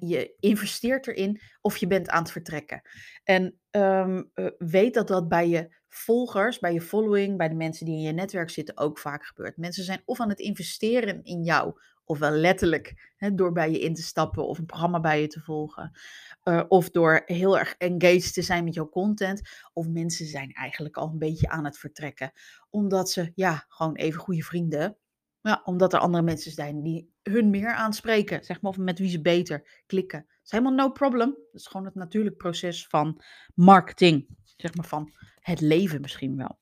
Je 0.00 0.34
investeert 0.40 1.06
erin 1.06 1.40
of 1.60 1.76
je 1.76 1.86
bent 1.86 2.08
aan 2.08 2.22
het 2.22 2.32
vertrekken. 2.32 2.82
En 3.24 3.60
um, 3.70 4.30
weet 4.58 4.94
dat 4.94 5.08
dat 5.08 5.28
bij 5.28 5.48
je 5.48 5.74
volgers, 5.88 6.58
bij 6.58 6.72
je 6.72 6.80
following, 6.80 7.36
bij 7.36 7.48
de 7.48 7.54
mensen 7.54 7.86
die 7.86 7.94
in 7.94 8.02
je 8.02 8.12
netwerk 8.12 8.50
zitten 8.50 8.78
ook 8.78 8.98
vaak 8.98 9.24
gebeurt. 9.24 9.56
Mensen 9.56 9.84
zijn 9.84 10.02
of 10.04 10.20
aan 10.20 10.28
het 10.28 10.38
investeren 10.38 11.22
in 11.22 11.42
jou, 11.42 11.80
ofwel 12.04 12.30
letterlijk 12.30 13.12
hè, 13.16 13.34
door 13.34 13.52
bij 13.52 13.70
je 13.70 13.80
in 13.80 13.94
te 13.94 14.02
stappen 14.02 14.46
of 14.46 14.58
een 14.58 14.66
programma 14.66 15.00
bij 15.00 15.20
je 15.20 15.26
te 15.26 15.40
volgen. 15.40 15.98
Uh, 16.44 16.62
of 16.68 16.90
door 16.90 17.22
heel 17.24 17.58
erg 17.58 17.74
engaged 17.78 18.34
te 18.34 18.42
zijn 18.42 18.64
met 18.64 18.74
jouw 18.74 18.88
content. 18.88 19.40
Of 19.72 19.88
mensen 19.88 20.26
zijn 20.26 20.52
eigenlijk 20.52 20.96
al 20.96 21.08
een 21.08 21.18
beetje 21.18 21.48
aan 21.48 21.64
het 21.64 21.78
vertrekken. 21.78 22.32
Omdat 22.70 23.10
ze 23.10 23.32
ja, 23.34 23.64
gewoon 23.68 23.96
even 23.96 24.20
goede 24.20 24.42
vrienden 24.42 24.98
ja, 25.42 25.60
omdat 25.64 25.92
er 25.92 25.98
andere 25.98 26.22
mensen 26.22 26.52
zijn 26.52 26.82
die 26.82 27.09
hun 27.22 27.50
meer 27.50 27.74
aanspreken, 27.74 28.44
zeg 28.44 28.60
maar, 28.60 28.70
of 28.70 28.78
met 28.78 28.98
wie 28.98 29.10
ze 29.10 29.20
beter 29.20 29.82
klikken. 29.86 30.24
Dat 30.26 30.38
is 30.44 30.50
helemaal 30.50 30.72
no 30.72 30.90
problem. 30.90 31.28
Dat 31.28 31.60
is 31.60 31.66
gewoon 31.66 31.86
het 31.86 31.94
natuurlijk 31.94 32.36
proces 32.36 32.86
van 32.86 33.22
marketing, 33.54 34.28
zeg 34.56 34.74
maar, 34.74 34.86
van 34.86 35.12
het 35.40 35.60
leven 35.60 36.00
misschien 36.00 36.36
wel. 36.36 36.58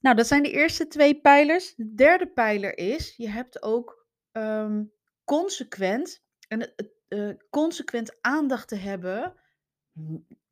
Nou, 0.00 0.16
dat 0.16 0.26
zijn 0.26 0.42
de 0.42 0.50
eerste 0.50 0.86
twee 0.86 1.20
pijlers. 1.20 1.74
De 1.74 1.94
derde 1.94 2.26
pijler 2.26 2.78
is, 2.78 3.16
je 3.16 3.28
hebt 3.28 3.62
ook 3.62 4.06
um, 4.32 4.92
consequent, 5.24 6.24
en 6.48 6.74
uh, 7.08 7.34
consequent 7.50 8.16
aandacht 8.20 8.68
te 8.68 8.76
hebben, 8.76 9.34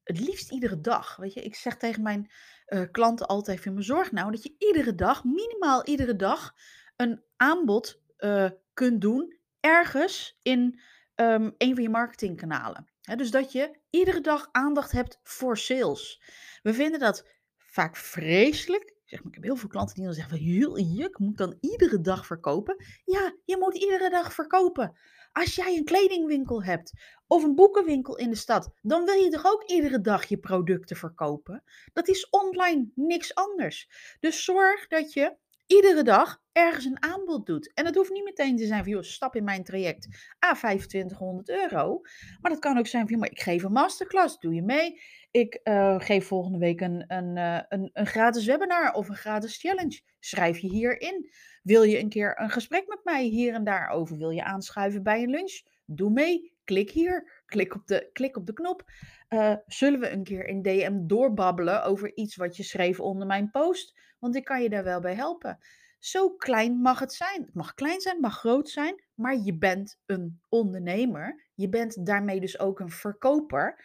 het 0.03 0.21
liefst 0.21 0.53
iedere 0.53 0.81
dag. 0.81 1.17
Weet 1.17 1.33
je, 1.33 1.43
ik 1.43 1.55
zeg 1.55 1.77
tegen 1.77 2.03
mijn 2.03 2.31
uh, 2.69 2.83
klanten 2.91 3.27
altijd, 3.27 3.61
vind 3.61 3.75
me 3.75 3.83
zorg 3.83 4.13
nou 4.13 4.31
dat 4.31 4.43
je 4.43 4.55
iedere 4.59 4.95
dag, 4.95 5.25
minimaal 5.25 5.87
iedere 5.87 6.17
dag, 6.17 6.55
een 6.97 7.23
aanbod 7.37 8.03
uh, 8.25 8.50
kunt 8.73 9.00
doen 9.00 9.38
ergens 9.61 10.38
in 10.43 10.81
um, 11.14 11.54
een 11.59 11.75
van 11.75 11.83
je 11.83 11.88
marketingkanalen. 11.88 12.93
dus 13.16 13.31
dat 13.31 13.52
je 13.52 13.78
iedere 13.90 14.21
dag 14.21 14.49
aandacht 14.52 14.93
hebt 14.93 15.21
voor 15.23 15.59
sales. 15.59 16.23
We 16.62 16.75
vinden 16.75 17.00
dat 17.00 17.28
vaak 17.57 17.97
vreselijk. 17.97 18.95
Zeg 19.04 19.19
maar, 19.19 19.28
ik 19.28 19.35
heb 19.35 19.45
heel 19.45 19.57
veel 19.57 19.69
klanten 19.69 19.95
die 19.95 20.04
dan 20.04 20.14
zeggen 20.14 20.38
van, 20.38 20.78
ik 20.99 21.19
moet 21.19 21.37
dan 21.37 21.57
iedere 21.61 22.00
dag 22.00 22.26
verkopen. 22.26 22.85
Ja, 23.04 23.37
je 23.45 23.57
moet 23.59 23.75
iedere 23.75 24.11
dag 24.11 24.33
verkopen. 24.33 24.97
Als 25.33 25.54
jij 25.54 25.76
een 25.76 25.85
kledingwinkel 25.85 26.62
hebt 26.62 26.93
of 27.26 27.43
een 27.43 27.54
boekenwinkel 27.54 28.16
in 28.16 28.31
de 28.31 28.37
stad, 28.37 28.71
dan 28.83 29.04
wil 29.04 29.14
je 29.14 29.31
toch 29.31 29.47
ook 29.47 29.64
iedere 29.64 30.00
dag 30.00 30.25
je 30.25 30.38
producten 30.38 30.97
verkopen? 30.97 31.62
Dat 31.93 32.09
is 32.09 32.28
online 32.31 32.90
niks 32.95 33.35
anders. 33.35 33.88
Dus 34.21 34.45
zorg 34.45 34.87
dat 34.87 35.12
je 35.12 35.37
iedere 35.66 36.02
dag 36.02 36.42
ergens 36.52 36.85
een 36.85 37.02
aanbod 37.02 37.47
doet. 37.47 37.73
En 37.75 37.85
dat 37.85 37.94
hoeft 37.94 38.11
niet 38.11 38.25
meteen 38.25 38.56
te 38.56 38.66
zijn 38.66 38.83
van, 38.83 38.92
joh, 38.92 39.02
stap 39.02 39.37
in 39.37 39.44
mijn 39.44 39.64
traject, 39.64 40.06
a 40.47 40.54
2500 40.54 41.49
euro. 41.49 42.00
Maar 42.40 42.50
dat 42.50 42.61
kan 42.61 42.78
ook 42.78 42.87
zijn 42.87 43.09
van, 43.09 43.18
maar 43.18 43.30
ik 43.30 43.40
geef 43.40 43.62
een 43.62 43.73
masterclass, 43.73 44.38
doe 44.38 44.54
je 44.54 44.62
mee? 44.62 45.00
Ik 45.30 45.61
uh, 45.64 46.00
geef 46.00 46.26
volgende 46.26 46.59
week 46.59 46.80
een, 46.80 47.04
een, 47.06 47.37
uh, 47.37 47.61
een, 47.68 47.90
een 47.92 48.06
gratis 48.06 48.44
webinar 48.44 48.92
of 48.92 49.09
een 49.09 49.16
gratis 49.16 49.56
challenge. 49.56 50.00
Schrijf 50.21 50.59
je 50.59 50.68
hierin. 50.68 51.30
Wil 51.62 51.83
je 51.83 51.99
een 51.99 52.09
keer 52.09 52.40
een 52.40 52.50
gesprek 52.50 52.87
met 52.87 53.00
mij 53.04 53.25
hier 53.25 53.54
en 53.54 53.64
daar 53.64 53.88
over? 53.88 54.16
Wil 54.16 54.30
je 54.30 54.44
aanschuiven 54.44 55.02
bij 55.02 55.23
een 55.23 55.30
lunch? 55.30 55.62
Doe 55.87 56.11
mee. 56.11 56.53
Klik 56.64 56.91
hier. 56.91 57.43
Klik 57.47 57.75
op 57.75 57.87
de, 57.87 58.11
klik 58.12 58.37
op 58.37 58.47
de 58.47 58.53
knop. 58.53 58.85
Uh, 59.29 59.55
zullen 59.67 60.00
we 60.00 60.11
een 60.11 60.25
keer 60.25 60.47
in 60.47 60.62
DM 60.62 61.07
doorbabbelen 61.07 61.85
over 61.85 62.17
iets 62.17 62.37
wat 62.37 62.57
je 62.57 62.62
schreef 62.62 63.00
onder 63.00 63.26
mijn 63.26 63.50
post? 63.50 63.99
Want 64.19 64.37
ik 64.37 64.45
kan 64.45 64.62
je 64.62 64.69
daar 64.69 64.85
wel 64.85 65.00
bij 65.00 65.14
helpen. 65.14 65.59
Zo 65.99 66.31
klein 66.31 66.81
mag 66.81 66.99
het 66.99 67.12
zijn. 67.12 67.43
Het 67.43 67.55
mag 67.55 67.75
klein 67.75 68.00
zijn, 68.00 68.21
mag 68.21 68.38
groot 68.38 68.69
zijn, 68.69 69.05
maar 69.14 69.37
je 69.37 69.59
bent 69.59 70.00
een 70.07 70.41
ondernemer. 70.49 71.50
Je 71.55 71.69
bent 71.69 72.07
daarmee 72.07 72.41
dus 72.41 72.59
ook 72.59 72.81
een 72.81 72.91
verkoper. 72.91 73.85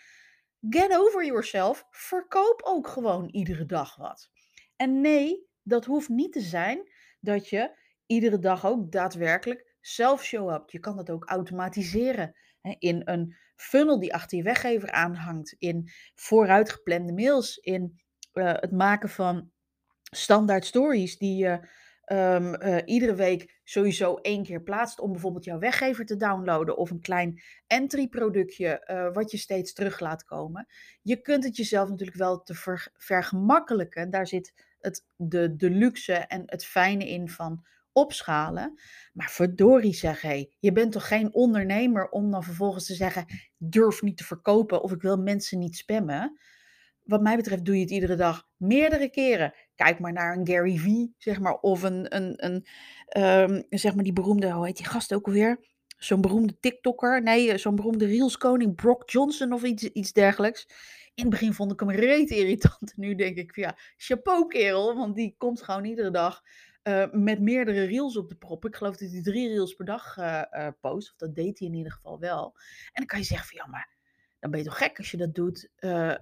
Get 0.70 0.98
over 0.98 1.26
yourself. 1.26 1.88
Verkoop 1.90 2.62
ook 2.64 2.88
gewoon 2.88 3.30
iedere 3.30 3.66
dag 3.66 3.96
wat. 3.96 4.30
En 4.76 5.02
nee, 5.02 5.48
dat 5.64 5.86
hoeft 5.86 6.10
niet 6.10 6.34
te 6.34 6.42
zijn 6.42 6.92
dat 7.20 7.50
je 7.50 7.78
iedere 8.06 8.40
dag 8.40 8.66
ook 8.66 8.92
daadwerkelijk 8.92 9.69
zelf 9.82 10.24
show 10.24 10.54
up. 10.54 10.70
Je 10.70 10.80
kan 10.80 10.96
dat 10.96 11.10
ook 11.10 11.26
automatiseren 11.26 12.36
in 12.80 13.02
een 13.06 13.36
funnel 13.56 14.00
die 14.00 14.14
achter 14.14 14.38
je 14.38 14.44
weggever 14.44 14.92
aanhangt, 14.92 15.56
in 15.58 15.90
vooruitgeplande 16.16 17.14
mails, 17.14 17.58
in 17.58 18.02
uh, 18.34 18.54
het 18.54 18.72
maken 18.72 19.10
van 19.10 19.52
standaard 20.12 20.66
stories 20.66 21.18
die 21.18 21.36
je 21.36 21.68
um, 22.12 22.62
uh, 22.62 22.78
iedere 22.86 23.16
week 23.16 23.60
sowieso 23.64 24.16
één 24.16 24.44
keer 24.44 24.62
plaatst 24.62 25.00
om 25.00 25.12
bijvoorbeeld 25.12 25.46
jouw 25.46 25.60
weggever 25.60 26.06
te 26.06 26.16
downloaden 26.16 26.78
of 26.78 26.90
een 26.90 27.02
klein 27.02 27.42
entry 27.68 28.08
productje 28.08 28.86
uh, 28.92 29.14
wat 29.14 29.32
je 29.32 29.38
steeds 29.38 29.74
terug 29.74 30.00
laat 30.00 30.24
komen. 30.24 30.68
Je 31.02 31.22
kunt 31.22 31.44
het 31.44 31.56
jezelf 31.56 31.90
natuurlijk 31.90 32.18
wel 32.18 32.44
te 32.44 32.54
ver, 32.54 32.92
vergemakkelijken. 32.94 34.10
Daar 34.10 34.28
zit 34.28 34.54
het, 34.80 35.06
de, 35.16 35.56
de 35.56 35.70
luxe 35.70 36.14
en 36.14 36.44
het 36.46 36.66
fijne 36.66 37.10
in 37.10 37.30
van 37.30 37.66
opschalen. 37.94 38.80
Maar 39.14 39.30
verdorie 39.30 39.94
zeg, 39.94 40.22
hé, 40.22 40.46
je 40.60 40.72
bent 40.72 40.92
toch 40.92 41.08
geen 41.08 41.34
ondernemer 41.34 42.10
om 42.10 42.32
dan 42.32 42.44
vervolgens 42.44 42.86
te 42.86 42.94
zeggen, 42.94 43.26
durf 43.58 44.02
niet 44.02 44.18
te 44.18 44.24
verkopen 44.24 44.82
of 44.82 44.92
ik 44.92 45.02
wil 45.02 45.18
mensen 45.18 45.60
niet 45.60 45.76
spammen. 45.76 46.40
Wat 47.04 47.22
mij 47.22 47.36
betreft 47.36 47.66
doe 47.66 47.76
je 47.76 47.82
het 47.82 47.92
iedere 47.92 48.16
dag 48.16 48.48
meerdere 48.58 49.10
keren. 49.10 49.54
Kijk 49.76 50.00
maar 50.00 50.14
naar 50.14 50.38
een 50.38 50.48
Gary 50.48 50.78
Vee, 50.78 51.14
zeg 51.18 51.40
maar, 51.40 51.60
of 51.60 51.84
een, 51.84 52.16
een, 52.16 52.46
een 52.46 52.66
um, 53.24 53.64
zeg 53.70 53.96
maar 53.96 54.04
die 54.04 54.14
beroemde, 54.14 54.52
hoe 54.52 54.66
heet 54.66 54.78
die 54.78 54.86
gast 54.86 55.14
ook 55.14 55.26
alweer? 55.26 55.60
Zo'n 55.98 56.22
beroemde 56.22 56.60
TikToker, 56.60 57.24
nee, 57.24 57.58
zo'n 57.58 57.76
beroemde 57.76 58.06
Reels-koning, 58.06 58.76
Brock 58.76 59.10
Johnson 59.10 59.54
of 59.54 59.64
iets, 59.64 59.84
iets 59.84 60.14
dergelijks. 60.14 60.68
In 61.14 61.26
het 61.26 61.30
begin 61.30 61.54
vond 61.54 61.72
ik 61.72 61.80
hem 61.80 61.92
reet 61.92 62.30
irritant. 62.30 62.94
Nu 62.98 63.16
denk 63.16 63.38
ik, 63.38 63.56
ja, 63.56 63.78
chapeau 63.98 64.48
kerel, 64.48 64.96
want 64.96 65.16
die 65.16 65.36
komt 65.38 65.62
gewoon 65.62 65.86
iedere 65.86 66.12
dag 66.12 66.42
uh, 66.84 67.06
met 67.12 67.42
meerdere 67.42 67.84
reels 67.84 68.18
op 68.18 68.30
de 68.30 68.36
prop. 68.36 68.66
Ik 68.66 68.76
geloof 68.76 68.98
dat 68.98 69.12
hij 69.12 69.22
drie 69.22 69.48
reels 69.48 69.74
per 69.74 69.86
dag 69.86 70.18
uh, 70.18 70.42
uh, 70.52 70.68
post. 70.80 71.12
Of 71.12 71.18
dat 71.18 71.36
deed 71.36 71.60
hij 71.60 71.68
in 71.68 71.74
ieder 71.74 71.92
geval 71.92 72.20
wel. 72.20 72.54
En 72.86 72.92
dan 72.94 73.06
kan 73.06 73.20
je 73.20 73.26
zeggen 73.26 73.48
van 73.48 73.58
ja, 73.58 73.72
maar 73.72 73.98
dan 74.40 74.52
ben 74.52 74.60
je 74.60 74.66
toch 74.66 74.78
gek 74.78 74.98
als 74.98 75.12
je 75.12 75.18
dat 75.18 75.36
doet. 75.36 75.70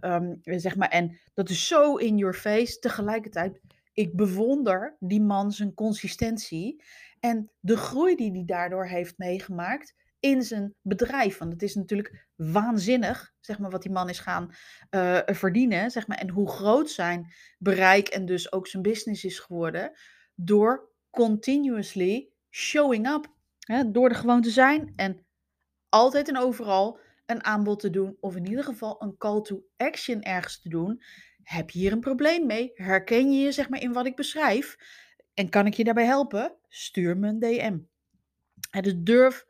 Um, 0.01 0.39
zeg 0.43 0.75
maar. 0.75 0.89
En 0.89 1.19
dat 1.33 1.49
is 1.49 1.67
zo 1.67 1.95
in 1.95 2.17
your 2.17 2.33
face. 2.33 2.79
Tegelijkertijd, 2.79 3.59
ik 3.93 4.15
bewonder 4.15 4.95
die 4.99 5.21
man 5.21 5.51
zijn 5.51 5.73
consistentie. 5.73 6.83
En 7.19 7.51
de 7.59 7.77
groei 7.77 8.15
die 8.15 8.31
hij 8.31 8.43
daardoor 8.45 8.87
heeft 8.87 9.17
meegemaakt 9.17 9.95
in 10.19 10.41
zijn 10.41 10.75
bedrijf. 10.81 11.37
Want 11.37 11.51
het 11.53 11.61
is 11.61 11.75
natuurlijk 11.75 12.27
waanzinnig, 12.35 13.33
zeg 13.39 13.59
maar, 13.59 13.69
wat 13.69 13.81
die 13.81 13.91
man 13.91 14.09
is 14.09 14.19
gaan 14.19 14.49
verdienen. 15.25 15.91
Zeg 15.91 16.07
maar, 16.07 16.17
en 16.17 16.29
hoe 16.29 16.49
groot 16.49 16.89
zijn 16.89 17.33
bereik 17.57 18.07
en 18.07 18.25
dus 18.25 18.51
ook 18.51 18.67
zijn 18.67 18.83
business 18.83 19.23
is 19.23 19.39
geworden 19.39 19.91
door 20.39 20.89
continuously 21.09 22.29
showing 22.49 23.07
up. 23.07 23.35
Hè, 23.59 23.91
door 23.91 24.09
er 24.09 24.15
gewoon 24.15 24.41
te 24.41 24.49
zijn 24.49 24.93
en 24.95 25.25
altijd 25.89 26.27
en 26.27 26.37
overal 26.37 26.99
een 27.25 27.43
aanbod 27.43 27.79
te 27.79 27.89
doen, 27.89 28.17
of 28.19 28.35
in 28.35 28.47
ieder 28.47 28.63
geval 28.63 29.01
een 29.01 29.17
call 29.17 29.41
to 29.41 29.63
action 29.77 30.21
ergens 30.21 30.61
te 30.61 30.69
doen. 30.69 31.01
Heb 31.43 31.69
je 31.69 31.79
hier 31.79 31.91
een 31.91 31.99
probleem 31.99 32.45
mee? 32.45 32.71
Herken 32.73 33.31
je 33.31 33.39
je 33.39 33.51
zeg 33.51 33.69
maar 33.69 33.81
in 33.81 33.93
wat 33.93 34.05
ik 34.05 34.15
beschrijf? 34.15 34.77
En 35.33 35.49
kan 35.49 35.65
ik 35.65 35.73
je 35.73 35.83
daarbij 35.83 36.05
helpen? 36.05 36.55
Stuur 36.67 37.17
me 37.17 37.27
een 37.27 37.39
DM. 37.39 37.79
En 38.71 38.83
dus 38.83 38.93
durf 38.97 39.45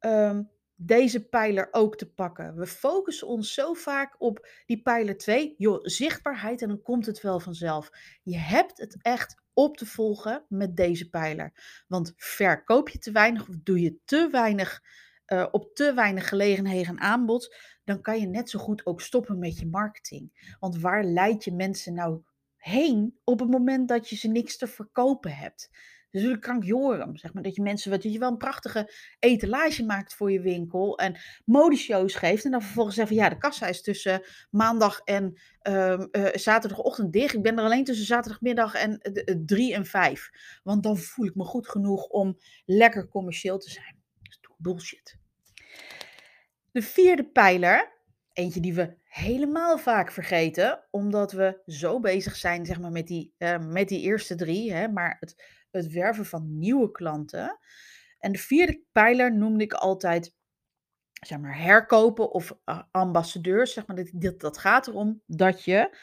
um, 0.00 0.50
deze 0.74 1.28
pijler 1.28 1.68
ook 1.70 1.96
te 1.96 2.12
pakken. 2.12 2.56
We 2.56 2.66
focussen 2.66 3.26
ons 3.26 3.54
zo 3.54 3.72
vaak 3.72 4.14
op 4.18 4.48
die 4.66 4.82
pijler 4.82 5.16
2. 5.16 5.54
Joh, 5.56 5.78
zichtbaarheid 5.82 6.62
en 6.62 6.68
dan 6.68 6.82
komt 6.82 7.06
het 7.06 7.20
wel 7.20 7.40
vanzelf. 7.40 7.90
Je 8.22 8.38
hebt 8.38 8.78
het 8.78 8.96
echt 9.02 9.39
op 9.54 9.76
te 9.76 9.86
volgen 9.86 10.44
met 10.48 10.76
deze 10.76 11.08
pijler. 11.08 11.82
Want 11.88 12.12
verkoop 12.16 12.88
je 12.88 12.98
te 12.98 13.10
weinig 13.10 13.48
of 13.48 13.54
doe 13.62 13.80
je 13.80 13.98
te 14.04 14.28
weinig 14.30 14.82
uh, 15.26 15.46
op 15.50 15.74
te 15.74 15.94
weinig 15.94 16.28
gelegenheden 16.28 16.86
en 16.86 17.00
aanbod, 17.00 17.56
dan 17.84 18.00
kan 18.00 18.20
je 18.20 18.26
net 18.26 18.50
zo 18.50 18.58
goed 18.58 18.86
ook 18.86 19.00
stoppen 19.00 19.38
met 19.38 19.58
je 19.58 19.66
marketing. 19.66 20.54
Want 20.58 20.78
waar 20.78 21.04
leid 21.04 21.44
je 21.44 21.52
mensen 21.52 21.94
nou 21.94 22.22
heen 22.56 23.18
op 23.24 23.40
het 23.40 23.50
moment 23.50 23.88
dat 23.88 24.08
je 24.08 24.16
ze 24.16 24.28
niks 24.28 24.56
te 24.56 24.66
verkopen 24.66 25.36
hebt? 25.36 25.70
Dus 26.10 26.20
natuurlijk 26.20 26.42
krankjorum, 26.42 27.16
zeg 27.16 27.32
maar, 27.32 27.42
dat 27.42 27.54
je 27.54 27.62
mensen, 27.62 27.90
dat 27.90 28.02
je 28.02 28.18
wel 28.18 28.30
een 28.30 28.36
prachtige 28.36 28.92
etalage 29.18 29.84
maakt 29.84 30.14
voor 30.14 30.32
je 30.32 30.40
winkel 30.40 30.98
en 30.98 31.16
modeshows 31.44 32.14
geeft 32.14 32.44
en 32.44 32.50
dan 32.50 32.62
vervolgens 32.62 32.96
zeggen 32.96 33.16
ja, 33.16 33.28
de 33.28 33.38
kassa 33.38 33.66
is 33.66 33.82
tussen 33.82 34.22
maandag 34.50 35.00
en 35.04 35.38
uh, 35.68 36.04
uh, 36.12 36.26
zaterdagochtend 36.32 37.12
dicht. 37.12 37.34
Ik 37.34 37.42
ben 37.42 37.58
er 37.58 37.64
alleen 37.64 37.84
tussen 37.84 38.06
zaterdagmiddag 38.06 38.74
en 38.74 39.00
uh, 39.02 39.36
drie 39.44 39.74
en 39.74 39.86
vijf, 39.86 40.30
want 40.62 40.82
dan 40.82 40.98
voel 40.98 41.26
ik 41.26 41.34
me 41.34 41.44
goed 41.44 41.68
genoeg 41.68 42.06
om 42.06 42.38
lekker 42.64 43.08
commercieel 43.08 43.58
te 43.58 43.70
zijn. 43.70 43.96
Is 44.22 44.40
bullshit. 44.56 45.18
De 46.72 46.82
vierde 46.82 47.24
pijler, 47.24 47.92
eentje 48.32 48.60
die 48.60 48.74
we 48.74 48.94
helemaal 49.04 49.78
vaak 49.78 50.12
vergeten, 50.12 50.84
omdat 50.90 51.32
we 51.32 51.62
zo 51.66 52.00
bezig 52.00 52.36
zijn 52.36 52.66
zeg 52.66 52.80
maar, 52.80 52.90
met, 52.90 53.06
die, 53.06 53.34
met 53.60 53.88
die 53.88 54.00
eerste 54.00 54.34
drie, 54.34 54.72
hè, 54.72 54.88
maar 54.88 55.16
het, 55.20 55.59
het 55.70 55.92
werven 55.92 56.26
van 56.26 56.58
nieuwe 56.58 56.90
klanten. 56.90 57.58
En 58.18 58.32
de 58.32 58.38
vierde 58.38 58.82
pijler 58.92 59.36
noemde 59.36 59.64
ik 59.64 59.72
altijd 59.72 60.34
zeg 61.26 61.38
maar, 61.38 61.58
herkopen 61.58 62.30
of 62.30 62.58
uh, 62.64 62.82
ambassadeurs. 62.90 63.72
Zeg 63.72 63.86
maar, 63.86 63.96
dat, 64.12 64.40
dat, 64.40 64.58
gaat 64.58 64.86
erom 64.86 65.22
dat 65.26 65.64
je 65.64 65.96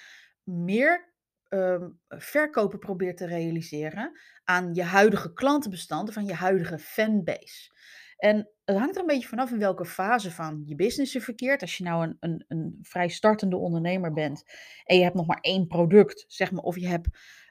meer 0.43 1.13
uh, 1.49 1.85
verkopen 2.07 2.79
probeert 2.79 3.17
te 3.17 3.25
realiseren 3.25 4.19
aan 4.43 4.73
je 4.73 4.83
huidige 4.83 5.33
klantenbestanden, 5.33 6.13
van 6.13 6.25
je 6.25 6.33
huidige 6.33 6.79
fanbase. 6.79 7.75
En 8.17 8.49
het 8.65 8.77
hangt 8.77 8.95
er 8.95 9.01
een 9.01 9.07
beetje 9.07 9.27
vanaf 9.27 9.51
in 9.51 9.59
welke 9.59 9.85
fase 9.85 10.31
van 10.31 10.63
je 10.65 10.75
business 10.75 11.13
je 11.13 11.21
verkeert. 11.21 11.61
Als 11.61 11.77
je 11.77 11.83
nou 11.83 12.03
een, 12.03 12.17
een, 12.19 12.45
een 12.47 12.79
vrij 12.81 13.07
startende 13.07 13.57
ondernemer 13.57 14.13
bent 14.13 14.43
en 14.83 14.97
je 14.97 15.03
hebt 15.03 15.15
nog 15.15 15.27
maar 15.27 15.39
één 15.41 15.67
product, 15.67 16.25
zeg 16.27 16.51
maar, 16.51 16.63
of 16.63 16.75
je 16.75 16.87
hebt 16.87 17.07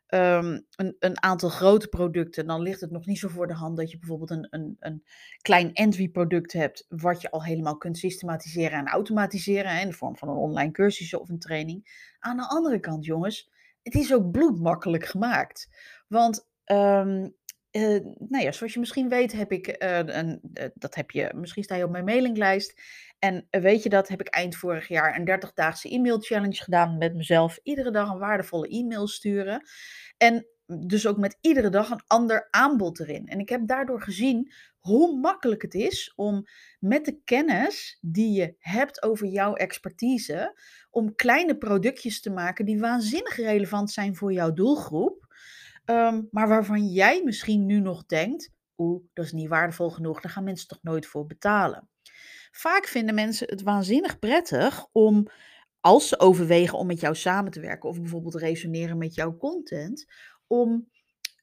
um, 0.09 0.67
een, 0.77 0.97
een 0.99 1.23
aantal 1.23 1.49
grote 1.49 1.89
producten, 1.89 2.47
dan 2.47 2.61
ligt 2.61 2.81
het 2.81 2.91
nog 2.91 3.07
niet 3.07 3.19
zo 3.19 3.29
voor 3.29 3.47
de 3.47 3.55
hand 3.55 3.77
dat 3.77 3.91
je 3.91 3.99
bijvoorbeeld 3.99 4.31
een, 4.31 4.47
een, 4.51 4.77
een 4.79 5.05
klein 5.43 5.73
entry 5.73 6.09
product 6.09 6.53
hebt, 6.53 6.87
wat 6.89 7.21
je 7.21 7.31
al 7.31 7.45
helemaal 7.45 7.77
kunt 7.77 7.99
systematiseren 7.99 8.79
en 8.79 8.89
automatiseren 8.89 9.81
in 9.81 9.89
de 9.89 9.95
vorm 9.95 10.17
van 10.17 10.29
een 10.29 10.37
online 10.37 10.71
cursus 10.71 11.15
of 11.15 11.29
een 11.29 11.39
training. 11.39 12.09
Aan 12.19 12.37
de 12.37 12.49
andere 12.49 12.81
kant, 12.81 13.05
jongens, 13.05 13.51
het 13.83 13.95
is 13.95 14.15
ook 14.15 14.31
bloedmakkelijk 14.31 15.05
gemaakt. 15.05 15.69
Want 16.09 16.49
um, 16.65 17.35
uh, 17.77 18.01
nou 18.29 18.45
ja, 18.45 18.53
zoals 18.53 18.73
je 18.73 18.81
misschien 18.81 19.09
weet, 19.09 19.33
heb 19.33 19.53
ik, 19.53 19.83
uh, 19.83 19.99
een, 19.99 20.41
uh, 20.55 20.65
dat 20.75 20.95
heb 20.95 21.11
je, 21.11 21.33
misschien 21.35 21.63
sta 21.63 21.75
je 21.75 21.85
op 21.85 21.91
mijn 21.91 22.05
mailinglijst. 22.05 22.81
En 23.19 23.47
weet 23.51 23.83
je 23.83 23.89
dat, 23.89 24.09
heb 24.09 24.21
ik 24.21 24.29
eind 24.29 24.57
vorig 24.57 24.89
jaar 24.89 25.19
een 25.19 25.41
30-daagse 25.49 25.89
e-mail 25.89 26.19
challenge 26.19 26.63
gedaan 26.63 26.99
met 26.99 27.15
mezelf. 27.15 27.59
Iedere 27.63 27.91
dag 27.91 28.11
een 28.11 28.19
waardevolle 28.19 28.69
e-mail 28.69 29.09
sturen. 29.09 29.63
En 30.17 30.47
dus 30.67 31.07
ook 31.07 31.17
met 31.17 31.39
iedere 31.41 31.69
dag 31.69 31.91
een 31.91 32.05
ander 32.07 32.49
aanbod 32.51 33.01
erin. 33.01 33.27
En 33.27 33.39
ik 33.39 33.49
heb 33.49 33.67
daardoor 33.67 34.03
gezien 34.03 34.53
hoe 34.79 35.19
makkelijk 35.19 35.63
het 35.63 35.75
is 35.75 36.13
om 36.17 36.45
met 36.79 37.05
de 37.05 37.21
kennis 37.25 37.99
die 38.01 38.33
je 38.33 38.55
hebt 38.59 39.03
over 39.03 39.27
jouw 39.27 39.55
expertise, 39.55 40.61
om 40.91 41.15
kleine 41.15 41.57
productjes 41.57 42.21
te 42.21 42.31
maken 42.31 42.65
die 42.65 42.81
waanzinnig 42.81 43.37
relevant 43.37 43.91
zijn 43.91 44.17
voor 44.17 44.33
jouw 44.33 44.53
doelgroep. 44.53 45.26
Um, 45.91 46.29
maar 46.31 46.49
waarvan 46.49 46.87
jij 46.87 47.23
misschien 47.25 47.67
nu 47.67 47.81
nog 47.81 48.07
denkt, 48.07 48.51
oeh, 48.77 49.05
dat 49.13 49.25
is 49.25 49.33
niet 49.33 49.49
waardevol 49.49 49.91
genoeg, 49.91 50.21
daar 50.21 50.33
gaan 50.33 50.45
mensen 50.45 50.69
toch 50.69 50.83
nooit 50.83 51.07
voor 51.07 51.27
betalen. 51.27 51.89
Vaak 52.51 52.87
vinden 52.87 53.15
mensen 53.15 53.49
het 53.49 53.63
waanzinnig 53.63 54.19
prettig 54.19 54.87
om, 54.93 55.27
als 55.81 56.09
ze 56.09 56.21
overwegen 56.21 56.79
om 56.79 56.87
met 56.87 57.01
jou 57.01 57.15
samen 57.15 57.51
te 57.53 57.61
werken 57.61 57.89
of 57.89 58.01
bijvoorbeeld 58.01 58.35
resoneren 58.35 58.99
met 58.99 59.15
jouw 59.15 59.37
content, 59.37 60.07
om 60.47 60.89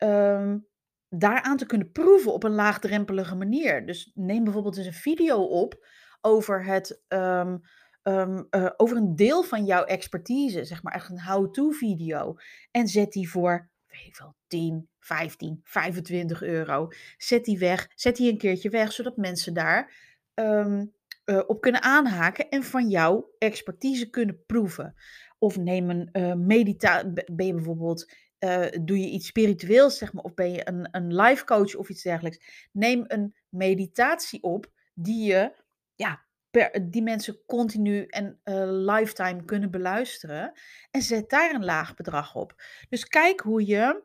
um, 0.03 0.67
daaraan 1.10 1.58
te 1.58 1.65
kunnen 1.65 1.91
proeven 1.91 2.34
op 2.34 2.43
een 2.43 2.56
laagdrempelige 2.56 3.36
manier. 3.36 3.86
Dus 3.86 4.12
neem 4.13 4.43
bijvoorbeeld 4.43 4.77
eens 4.77 4.86
een 4.86 4.93
video 4.93 5.43
op 5.43 5.88
over 6.21 6.65
het. 6.65 7.03
Um, 7.08 7.62
uh, 8.03 8.69
over 8.77 8.97
een 8.97 9.15
deel 9.15 9.43
van 9.43 9.65
jouw 9.65 9.84
expertise, 9.84 10.63
zeg 10.63 10.84
maar 10.84 10.93
echt 10.93 11.10
een 11.10 11.21
how-to 11.21 11.69
video. 11.69 12.36
En 12.71 12.88
zet 12.88 13.12
die 13.12 13.29
voor 13.29 13.69
weet 13.93 14.08
ik 14.08 14.15
veel, 14.15 14.36
10, 14.47 14.89
15, 14.99 15.60
25 15.63 16.41
euro. 16.41 16.88
Zet 17.17 17.45
die 17.45 17.58
weg, 17.58 17.88
zet 17.95 18.15
die 18.15 18.32
een 18.32 18.38
keertje 18.38 18.69
weg, 18.69 18.91
zodat 18.91 19.17
mensen 19.17 19.53
daar 19.53 19.93
um, 20.34 20.93
uh, 21.25 21.41
op 21.47 21.62
kunnen 21.62 21.82
aanhaken 21.82 22.49
en 22.49 22.63
van 22.63 22.89
jouw 22.89 23.34
expertise 23.38 24.10
kunnen 24.10 24.45
proeven. 24.45 24.95
Of 25.38 25.58
neem 25.58 25.89
een 25.89 26.10
uh, 26.13 26.34
meditatie, 26.34 27.12
ben 27.34 27.45
je 27.45 27.53
bijvoorbeeld 27.53 28.12
eh, 28.43 28.65
doe 28.82 28.99
je 28.99 29.10
iets 29.10 29.27
spiritueels, 29.27 29.97
zeg 29.97 30.13
maar, 30.13 30.23
of 30.23 30.34
ben 30.34 30.51
je 30.51 30.67
een, 30.67 30.88
een 30.91 31.15
life 31.15 31.45
coach 31.45 31.75
of 31.75 31.89
iets 31.89 32.03
dergelijks. 32.03 32.69
Neem 32.71 33.03
een 33.08 33.36
meditatie 33.49 34.43
op 34.43 34.71
die 34.93 35.25
je, 35.25 35.53
ja, 35.95 36.25
per, 36.53 36.89
die 36.91 37.01
mensen 37.01 37.45
continu 37.45 38.05
en 38.05 38.39
uh, 38.43 38.63
lifetime 38.65 39.45
kunnen 39.45 39.71
beluisteren. 39.71 40.51
En 40.91 41.01
zet 41.01 41.29
daar 41.29 41.53
een 41.53 41.65
laag 41.65 41.95
bedrag 41.95 42.35
op. 42.35 42.61
Dus 42.89 43.07
kijk 43.07 43.39
hoe 43.39 43.65
je 43.65 44.03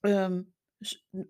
ehm, 0.00 0.42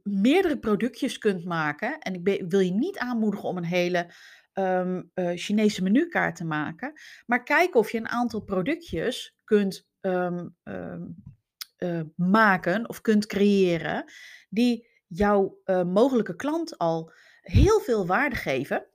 meerdere 0.02 0.58
productjes 0.58 1.18
kunt 1.18 1.44
maken. 1.44 1.98
En 1.98 2.14
ik, 2.24 2.44
wil 2.48 2.60
je 2.60 2.70
niet 2.70 2.98
aanmoedigen 2.98 3.48
om 3.48 3.56
een 3.56 3.64
hele 3.64 4.14
um, 4.54 5.10
uh, 5.14 5.30
Chinese 5.34 5.82
menukaart 5.82 6.36
te 6.36 6.44
maken. 6.44 6.92
Maar 7.26 7.42
kijk 7.42 7.74
of 7.74 7.92
je 7.92 7.98
een 7.98 8.08
aantal 8.08 8.40
productjes 8.40 9.36
kunt 9.44 9.88
um, 10.00 10.56
uh, 10.64 12.00
maken 12.16 12.88
of 12.88 13.00
kunt 13.00 13.26
creëren. 13.26 14.04
Die 14.48 14.88
jouw 15.06 15.60
mogelijke 15.86 16.36
klant 16.36 16.78
al 16.78 17.12
heel 17.40 17.80
veel 17.80 18.06
waarde 18.06 18.36
geven. 18.36 18.90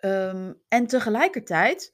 Um, 0.00 0.62
en 0.68 0.86
tegelijkertijd. 0.86 1.92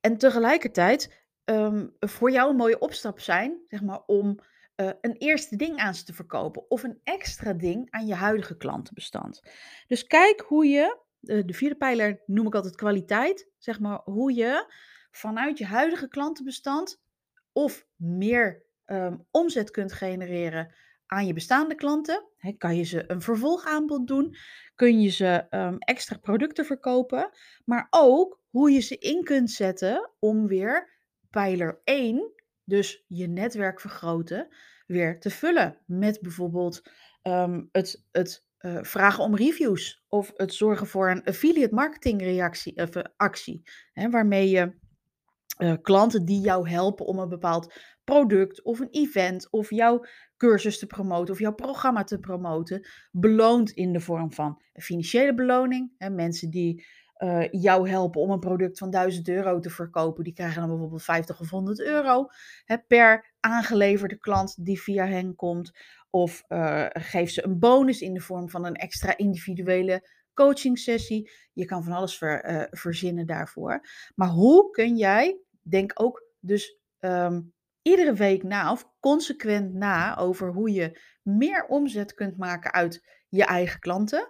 en 0.00 0.16
tegelijkertijd 0.18 1.22
um, 1.44 1.96
voor 1.98 2.30
jou 2.30 2.50
een 2.50 2.56
mooie 2.56 2.78
opstap 2.78 3.20
zijn, 3.20 3.60
zeg 3.68 3.82
maar, 3.82 4.02
om 4.06 4.38
uh, 4.76 4.90
een 5.00 5.16
eerste 5.16 5.56
ding 5.56 5.78
aan 5.78 5.94
ze 5.94 6.04
te 6.04 6.12
verkopen 6.12 6.70
of 6.70 6.82
een 6.82 7.00
extra 7.04 7.52
ding 7.52 7.90
aan 7.90 8.06
je 8.06 8.14
huidige 8.14 8.56
klantenbestand. 8.56 9.42
Dus 9.86 10.06
kijk 10.06 10.40
hoe 10.40 10.66
je, 10.66 10.98
uh, 11.20 11.42
de 11.46 11.52
vierde 11.52 11.76
pijler 11.76 12.22
noem 12.26 12.46
ik 12.46 12.54
altijd 12.54 12.76
kwaliteit, 12.76 13.48
zeg 13.58 13.80
maar, 13.80 14.00
hoe 14.04 14.34
je 14.34 14.72
vanuit 15.10 15.58
je 15.58 15.66
huidige 15.66 16.08
klantenbestand 16.08 17.00
of 17.52 17.86
meer 17.96 18.70
omzet 19.30 19.70
kunt 19.70 19.92
genereren 19.92 20.74
aan 21.12 21.26
je 21.26 21.32
bestaande 21.32 21.74
klanten. 21.74 22.24
Kan 22.58 22.76
je 22.76 22.82
ze 22.82 23.04
een 23.10 23.22
vervolgaanbod 23.22 24.06
doen? 24.06 24.36
Kun 24.74 25.00
je 25.00 25.08
ze 25.08 25.46
um, 25.50 25.78
extra 25.78 26.18
producten 26.18 26.64
verkopen? 26.64 27.30
Maar 27.64 27.86
ook 27.90 28.40
hoe 28.50 28.70
je 28.70 28.80
ze 28.80 28.98
in 28.98 29.24
kunt 29.24 29.50
zetten 29.50 30.10
om 30.18 30.46
weer 30.46 30.90
pijler 31.30 31.80
1, 31.84 32.32
dus 32.64 33.04
je 33.08 33.26
netwerk 33.26 33.80
vergroten, 33.80 34.48
weer 34.86 35.20
te 35.20 35.30
vullen. 35.30 35.78
Met 35.86 36.20
bijvoorbeeld 36.20 36.82
um, 37.22 37.68
het, 37.72 38.06
het 38.10 38.46
uh, 38.60 38.78
vragen 38.82 39.24
om 39.24 39.36
reviews 39.36 40.04
of 40.08 40.32
het 40.36 40.54
zorgen 40.54 40.86
voor 40.86 41.10
een 41.10 41.24
affiliate 41.24 41.74
marketing 41.74 42.20
reactie, 42.20 42.76
of, 42.76 42.96
uh, 42.96 43.02
actie. 43.16 43.62
Hè, 43.92 44.10
waarmee 44.10 44.48
je 44.48 44.72
uh, 45.62 45.74
klanten 45.82 46.24
die 46.24 46.40
jou 46.40 46.68
helpen 46.68 47.06
om 47.06 47.18
een 47.18 47.28
bepaald 47.28 47.74
product 48.04 48.62
of 48.62 48.80
een 48.80 48.90
event 48.90 49.50
of 49.50 49.70
jouw 49.70 50.04
cursus 50.36 50.78
te 50.78 50.86
promoten 50.86 51.34
of 51.34 51.40
jouw 51.40 51.54
programma 51.54 52.04
te 52.04 52.18
promoten, 52.18 52.88
beloont 53.10 53.70
in 53.70 53.92
de 53.92 54.00
vorm 54.00 54.32
van 54.32 54.62
financiële 54.72 55.34
beloning. 55.34 55.92
Hè, 55.98 56.10
mensen 56.10 56.50
die 56.50 56.84
uh, 57.18 57.48
jou 57.50 57.88
helpen 57.88 58.20
om 58.20 58.30
een 58.30 58.38
product 58.38 58.78
van 58.78 58.90
1000 58.90 59.28
euro 59.28 59.58
te 59.58 59.70
verkopen, 59.70 60.24
die 60.24 60.32
krijgen 60.32 60.60
dan 60.60 60.70
bijvoorbeeld 60.70 61.02
50 61.02 61.40
of 61.40 61.50
100 61.50 61.80
euro 61.80 62.26
hè, 62.64 62.78
per 62.78 63.34
aangeleverde 63.40 64.18
klant 64.18 64.64
die 64.64 64.80
via 64.80 65.06
hen 65.06 65.34
komt. 65.34 65.72
Of 66.10 66.44
uh, 66.48 66.86
geef 66.88 67.30
ze 67.30 67.44
een 67.44 67.58
bonus 67.58 68.00
in 68.00 68.14
de 68.14 68.20
vorm 68.20 68.50
van 68.50 68.64
een 68.64 68.74
extra 68.74 69.16
individuele 69.16 70.08
coaching 70.34 70.78
sessie. 70.78 71.30
Je 71.52 71.64
kan 71.64 71.84
van 71.84 71.92
alles 71.92 72.18
ver, 72.18 72.68
verzinnen 72.70 73.26
daarvoor. 73.26 73.80
Maar 74.14 74.28
hoe 74.28 74.70
kun 74.70 74.96
jij, 74.96 75.40
denk 75.62 75.92
ook 75.94 76.22
dus 76.40 76.78
um, 77.00 77.52
iedere 77.82 78.12
week 78.12 78.42
na 78.42 78.72
of 78.72 78.88
consequent 79.00 79.74
na 79.74 80.16
over 80.18 80.52
hoe 80.52 80.72
je 80.72 81.00
meer 81.22 81.66
omzet 81.66 82.14
kunt 82.14 82.36
maken 82.36 82.72
uit 82.72 83.04
je 83.28 83.44
eigen 83.44 83.80
klanten. 83.80 84.28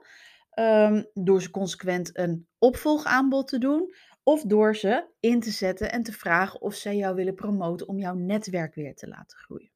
Um, 0.58 1.06
door 1.14 1.42
ze 1.42 1.50
consequent 1.50 2.18
een 2.18 2.48
opvolgaanbod 2.58 3.48
te 3.48 3.58
doen. 3.58 3.94
Of 4.22 4.42
door 4.42 4.76
ze 4.76 5.08
in 5.20 5.40
te 5.40 5.50
zetten 5.50 5.92
en 5.92 6.02
te 6.02 6.12
vragen 6.12 6.60
of 6.60 6.74
zij 6.74 6.96
jou 6.96 7.14
willen 7.14 7.34
promoten 7.34 7.88
om 7.88 7.98
jouw 7.98 8.14
netwerk 8.14 8.74
weer 8.74 8.94
te 8.94 9.08
laten 9.08 9.38
groeien. 9.38 9.70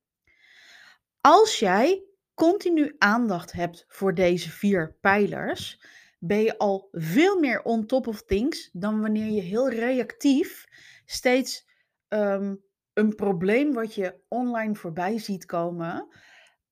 Als 1.20 1.58
jij 1.58 2.04
continu 2.34 2.94
aandacht 2.98 3.52
hebt 3.52 3.84
voor 3.88 4.14
deze 4.14 4.50
vier 4.50 4.96
pijlers, 5.00 5.80
ben 6.18 6.42
je 6.42 6.58
al 6.58 6.88
veel 6.92 7.40
meer 7.40 7.62
on 7.62 7.86
top 7.86 8.06
of 8.06 8.22
things 8.22 8.70
dan 8.72 9.00
wanneer 9.00 9.30
je 9.30 9.40
heel 9.40 9.70
reactief 9.70 10.66
steeds 11.06 11.68
um, 12.08 12.64
een 12.92 13.14
probleem 13.14 13.72
wat 13.72 13.94
je 13.94 14.20
online 14.28 14.74
voorbij 14.74 15.18
ziet 15.18 15.46
komen, 15.46 16.08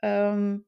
um, 0.00 0.66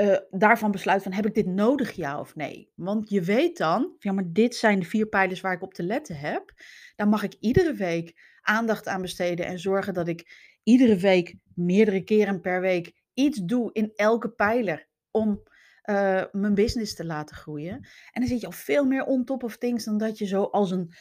uh, 0.00 0.16
daarvan 0.30 0.70
besluit 0.70 1.02
van 1.02 1.12
heb 1.12 1.26
ik 1.26 1.34
dit 1.34 1.46
nodig 1.46 1.92
ja 1.92 2.20
of 2.20 2.34
nee? 2.34 2.72
Want 2.74 3.10
je 3.10 3.22
weet 3.22 3.56
dan, 3.58 3.94
ja 3.98 4.12
maar 4.12 4.32
dit 4.32 4.54
zijn 4.54 4.78
de 4.78 4.86
vier 4.86 5.06
pijlers 5.06 5.40
waar 5.40 5.52
ik 5.52 5.62
op 5.62 5.74
te 5.74 5.82
letten 5.82 6.16
heb. 6.16 6.52
Dan 6.96 7.08
mag 7.08 7.22
ik 7.22 7.34
iedere 7.40 7.74
week 7.74 8.36
aandacht 8.40 8.88
aan 8.88 9.00
besteden 9.00 9.46
en 9.46 9.58
zorgen 9.58 9.94
dat 9.94 10.08
ik 10.08 10.50
iedere 10.62 10.96
week, 10.96 11.34
meerdere 11.54 12.04
keren 12.04 12.40
per 12.40 12.60
week, 12.60 12.92
iets 13.14 13.38
doe 13.38 13.72
in 13.72 13.92
elke 13.94 14.30
pijler 14.30 14.88
om 15.10 15.42
uh, 15.84 16.24
mijn 16.32 16.54
business 16.54 16.94
te 16.94 17.04
laten 17.04 17.36
groeien. 17.36 17.74
En 18.10 18.20
dan 18.20 18.26
zit 18.26 18.40
je 18.40 18.46
al 18.46 18.52
veel 18.52 18.84
meer 18.84 19.04
on 19.04 19.24
top 19.24 19.42
of 19.42 19.56
things 19.56 19.84
dan 19.84 19.98
dat 19.98 20.18
je 20.18 20.26
zo 20.26 20.42
als 20.42 20.70
een, 20.70 20.92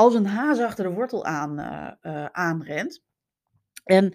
als 0.00 0.14
een 0.14 0.26
haas 0.26 0.58
achter 0.58 0.84
de 0.84 0.90
wortel 0.90 1.24
aan, 1.24 1.58
uh, 2.02 2.24
aanrent. 2.24 3.02
En 3.84 4.14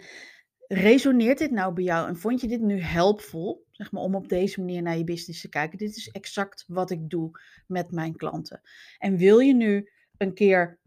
resoneert 0.66 1.38
dit 1.38 1.50
nou 1.50 1.74
bij 1.74 1.84
jou 1.84 2.08
en 2.08 2.16
vond 2.16 2.40
je 2.40 2.48
dit 2.48 2.60
nu 2.60 2.80
helpvol? 2.80 3.66
Zeg 3.70 3.92
maar 3.92 4.02
om 4.02 4.14
op 4.14 4.28
deze 4.28 4.60
manier 4.60 4.82
naar 4.82 4.96
je 4.96 5.04
business 5.04 5.40
te 5.40 5.48
kijken. 5.48 5.78
Dit 5.78 5.96
is 5.96 6.08
exact 6.08 6.64
wat 6.66 6.90
ik 6.90 7.10
doe 7.10 7.30
met 7.66 7.90
mijn 7.90 8.16
klanten. 8.16 8.60
En 8.98 9.16
wil 9.16 9.38
je 9.38 9.54
nu 9.54 9.90
een 10.16 10.34
keer 10.34 10.78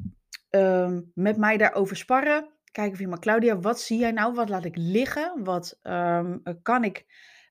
um, 0.50 1.12
met 1.14 1.38
mij 1.38 1.58
daarover 1.58 1.96
sparren? 1.96 2.50
Kijken 2.72 2.94
of 2.94 3.00
je 3.00 3.08
maar, 3.08 3.20
Claudia, 3.20 3.60
wat 3.60 3.80
zie 3.80 4.00
jij 4.00 4.12
nou? 4.12 4.34
Wat 4.34 4.50
laat 4.50 4.66
ik 4.66 4.76
liggen? 4.78 5.44
Wat 5.44 5.80
um, 5.84 6.42
kan 6.62 6.84
ik, 6.84 7.06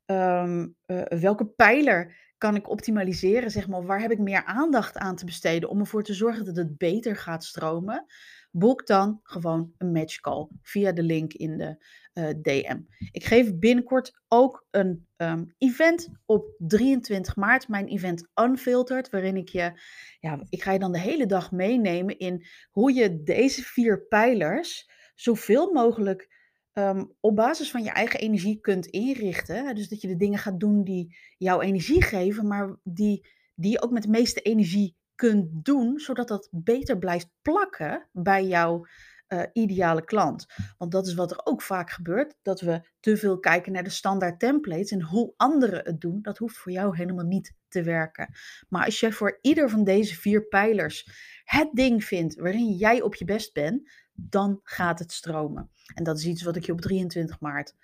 um, 0.06 0.76
uh, 0.86 1.02
welke 1.02 1.46
pijler 1.46 2.27
kan 2.38 2.56
ik 2.56 2.70
optimaliseren? 2.70 3.50
Zeg 3.50 3.68
maar, 3.68 3.86
waar 3.86 4.00
heb 4.00 4.10
ik 4.10 4.18
meer 4.18 4.44
aandacht 4.44 4.96
aan 4.96 5.16
te 5.16 5.24
besteden 5.24 5.68
om 5.68 5.80
ervoor 5.80 6.02
te 6.02 6.14
zorgen 6.14 6.44
dat 6.44 6.56
het 6.56 6.78
beter 6.78 7.16
gaat 7.16 7.44
stromen? 7.44 8.06
boek 8.50 8.86
dan 8.86 9.20
gewoon 9.22 9.72
een 9.78 9.92
matchcall 9.92 10.48
via 10.62 10.92
de 10.92 11.02
link 11.02 11.32
in 11.32 11.56
de 11.56 11.84
uh, 12.14 12.28
DM. 12.42 12.80
Ik 13.10 13.24
geef 13.24 13.58
binnenkort 13.58 14.20
ook 14.28 14.66
een 14.70 15.06
um, 15.16 15.54
event 15.58 16.08
op 16.26 16.54
23 16.58 17.36
maart, 17.36 17.68
mijn 17.68 17.86
event 17.86 18.28
Unfiltered, 18.34 19.10
waarin 19.10 19.36
ik 19.36 19.48
je, 19.48 19.80
ja, 20.20 20.40
ik 20.48 20.62
ga 20.62 20.72
je 20.72 20.78
dan 20.78 20.92
de 20.92 21.00
hele 21.00 21.26
dag 21.26 21.52
meenemen 21.52 22.18
in 22.18 22.46
hoe 22.70 22.92
je 22.92 23.22
deze 23.22 23.62
vier 23.62 24.06
pijlers 24.06 24.90
zoveel 25.14 25.72
mogelijk 25.72 26.37
um, 26.78 27.12
op 27.20 27.36
basis 27.36 27.70
van 27.70 27.82
je 27.82 27.90
eigen 27.90 28.20
energie 28.20 28.60
kunt 28.60 28.86
inrichten. 28.86 29.74
Dus 29.74 29.88
dat 29.88 30.00
je 30.00 30.08
de 30.08 30.16
dingen 30.16 30.38
gaat 30.38 30.60
doen 30.60 30.84
die 30.84 31.16
jouw 31.38 31.60
energie 31.60 32.02
geven, 32.02 32.46
maar 32.46 32.76
die, 32.82 33.26
die 33.54 33.70
je 33.70 33.82
ook 33.82 33.90
met 33.90 34.02
de 34.02 34.08
meeste 34.08 34.40
energie 34.40 34.96
kunt 35.14 35.64
doen, 35.64 35.98
zodat 35.98 36.28
dat 36.28 36.48
beter 36.50 36.98
blijft 36.98 37.30
plakken 37.42 38.08
bij 38.12 38.46
jouw 38.46 38.86
uh, 39.28 39.42
ideale 39.52 40.04
klant. 40.04 40.46
Want 40.78 40.92
dat 40.92 41.06
is 41.06 41.14
wat 41.14 41.30
er 41.30 41.40
ook 41.44 41.62
vaak 41.62 41.90
gebeurt, 41.90 42.34
dat 42.42 42.60
we 42.60 42.80
te 43.00 43.16
veel 43.16 43.38
kijken 43.38 43.72
naar 43.72 43.84
de 43.84 43.90
standaard 43.90 44.40
templates 44.40 44.90
en 44.90 45.02
hoe 45.02 45.32
anderen 45.36 45.84
het 45.84 46.00
doen. 46.00 46.22
Dat 46.22 46.38
hoeft 46.38 46.56
voor 46.56 46.72
jou 46.72 46.96
helemaal 46.96 47.24
niet 47.24 47.54
te 47.68 47.82
werken. 47.82 48.34
Maar 48.68 48.84
als 48.84 49.00
je 49.00 49.12
voor 49.12 49.38
ieder 49.40 49.70
van 49.70 49.84
deze 49.84 50.14
vier 50.14 50.46
pijlers 50.48 51.10
het 51.44 51.68
ding 51.72 52.04
vindt 52.04 52.34
waarin 52.34 52.72
jij 52.72 53.02
op 53.02 53.14
je 53.14 53.24
best 53.24 53.52
bent, 53.52 53.90
dan 54.12 54.60
gaat 54.62 54.98
het 54.98 55.12
stromen. 55.12 55.70
En 55.94 56.04
dat 56.04 56.18
is 56.18 56.24
iets 56.24 56.42
wat 56.42 56.56
ik 56.56 56.66
je 56.66 56.72
op 56.72 56.80
23 56.80 57.40
maart 57.40 57.74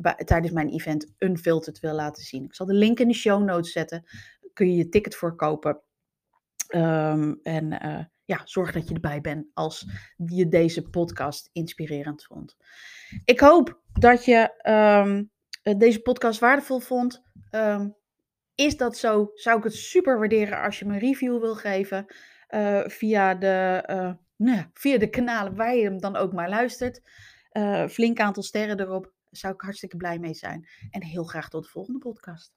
bij, 0.00 0.14
tijdens 0.24 0.52
mijn 0.52 0.68
event 0.68 1.12
Unfiltered 1.18 1.80
wil 1.80 1.94
laten 1.94 2.22
zien. 2.22 2.44
Ik 2.44 2.54
zal 2.54 2.66
de 2.66 2.74
link 2.74 2.98
in 2.98 3.08
de 3.08 3.14
show 3.14 3.44
notes 3.44 3.72
zetten. 3.72 4.04
Kun 4.52 4.70
je 4.70 4.76
je 4.76 4.88
ticket 4.88 5.14
voor 5.14 5.36
kopen. 5.36 5.80
Um, 6.74 7.40
en 7.42 7.72
uh, 7.86 8.04
ja, 8.26 8.40
zorg 8.44 8.72
dat 8.72 8.88
je 8.88 8.94
erbij 8.94 9.20
bent 9.20 9.46
als 9.54 9.86
je 10.16 10.48
deze 10.48 10.88
podcast 10.88 11.50
inspirerend 11.52 12.24
vond. 12.24 12.56
Ik 13.24 13.40
hoop 13.40 13.80
dat 13.92 14.24
je 14.24 14.70
um, 15.04 15.30
deze 15.78 16.00
podcast 16.00 16.40
waardevol 16.40 16.78
vond. 16.78 17.22
Um, 17.50 17.96
is 18.54 18.76
dat 18.76 18.96
zo? 18.96 19.30
Zou 19.34 19.58
ik 19.58 19.64
het 19.64 19.74
super 19.74 20.18
waarderen 20.18 20.62
als 20.62 20.78
je 20.78 20.84
me 20.84 20.92
een 20.92 20.98
review 20.98 21.40
wil 21.40 21.54
geven 21.54 22.06
uh, 22.50 22.82
via, 22.86 23.34
de, 23.34 23.84
uh, 23.90 24.12
nou, 24.36 24.66
via 24.72 24.98
de 24.98 25.10
kanalen 25.10 25.56
waar 25.56 25.74
je 25.74 25.84
hem 25.84 26.00
dan 26.00 26.16
ook 26.16 26.32
maar 26.32 26.48
luistert. 26.48 27.02
Flink 27.88 28.20
aantal 28.20 28.42
sterren 28.42 28.80
erop. 28.80 29.12
Zou 29.30 29.54
ik 29.54 29.60
hartstikke 29.60 29.96
blij 29.96 30.18
mee 30.18 30.34
zijn. 30.34 30.68
En 30.90 31.02
heel 31.02 31.24
graag 31.24 31.48
tot 31.48 31.64
de 31.64 31.70
volgende 31.70 31.98
podcast. 31.98 32.52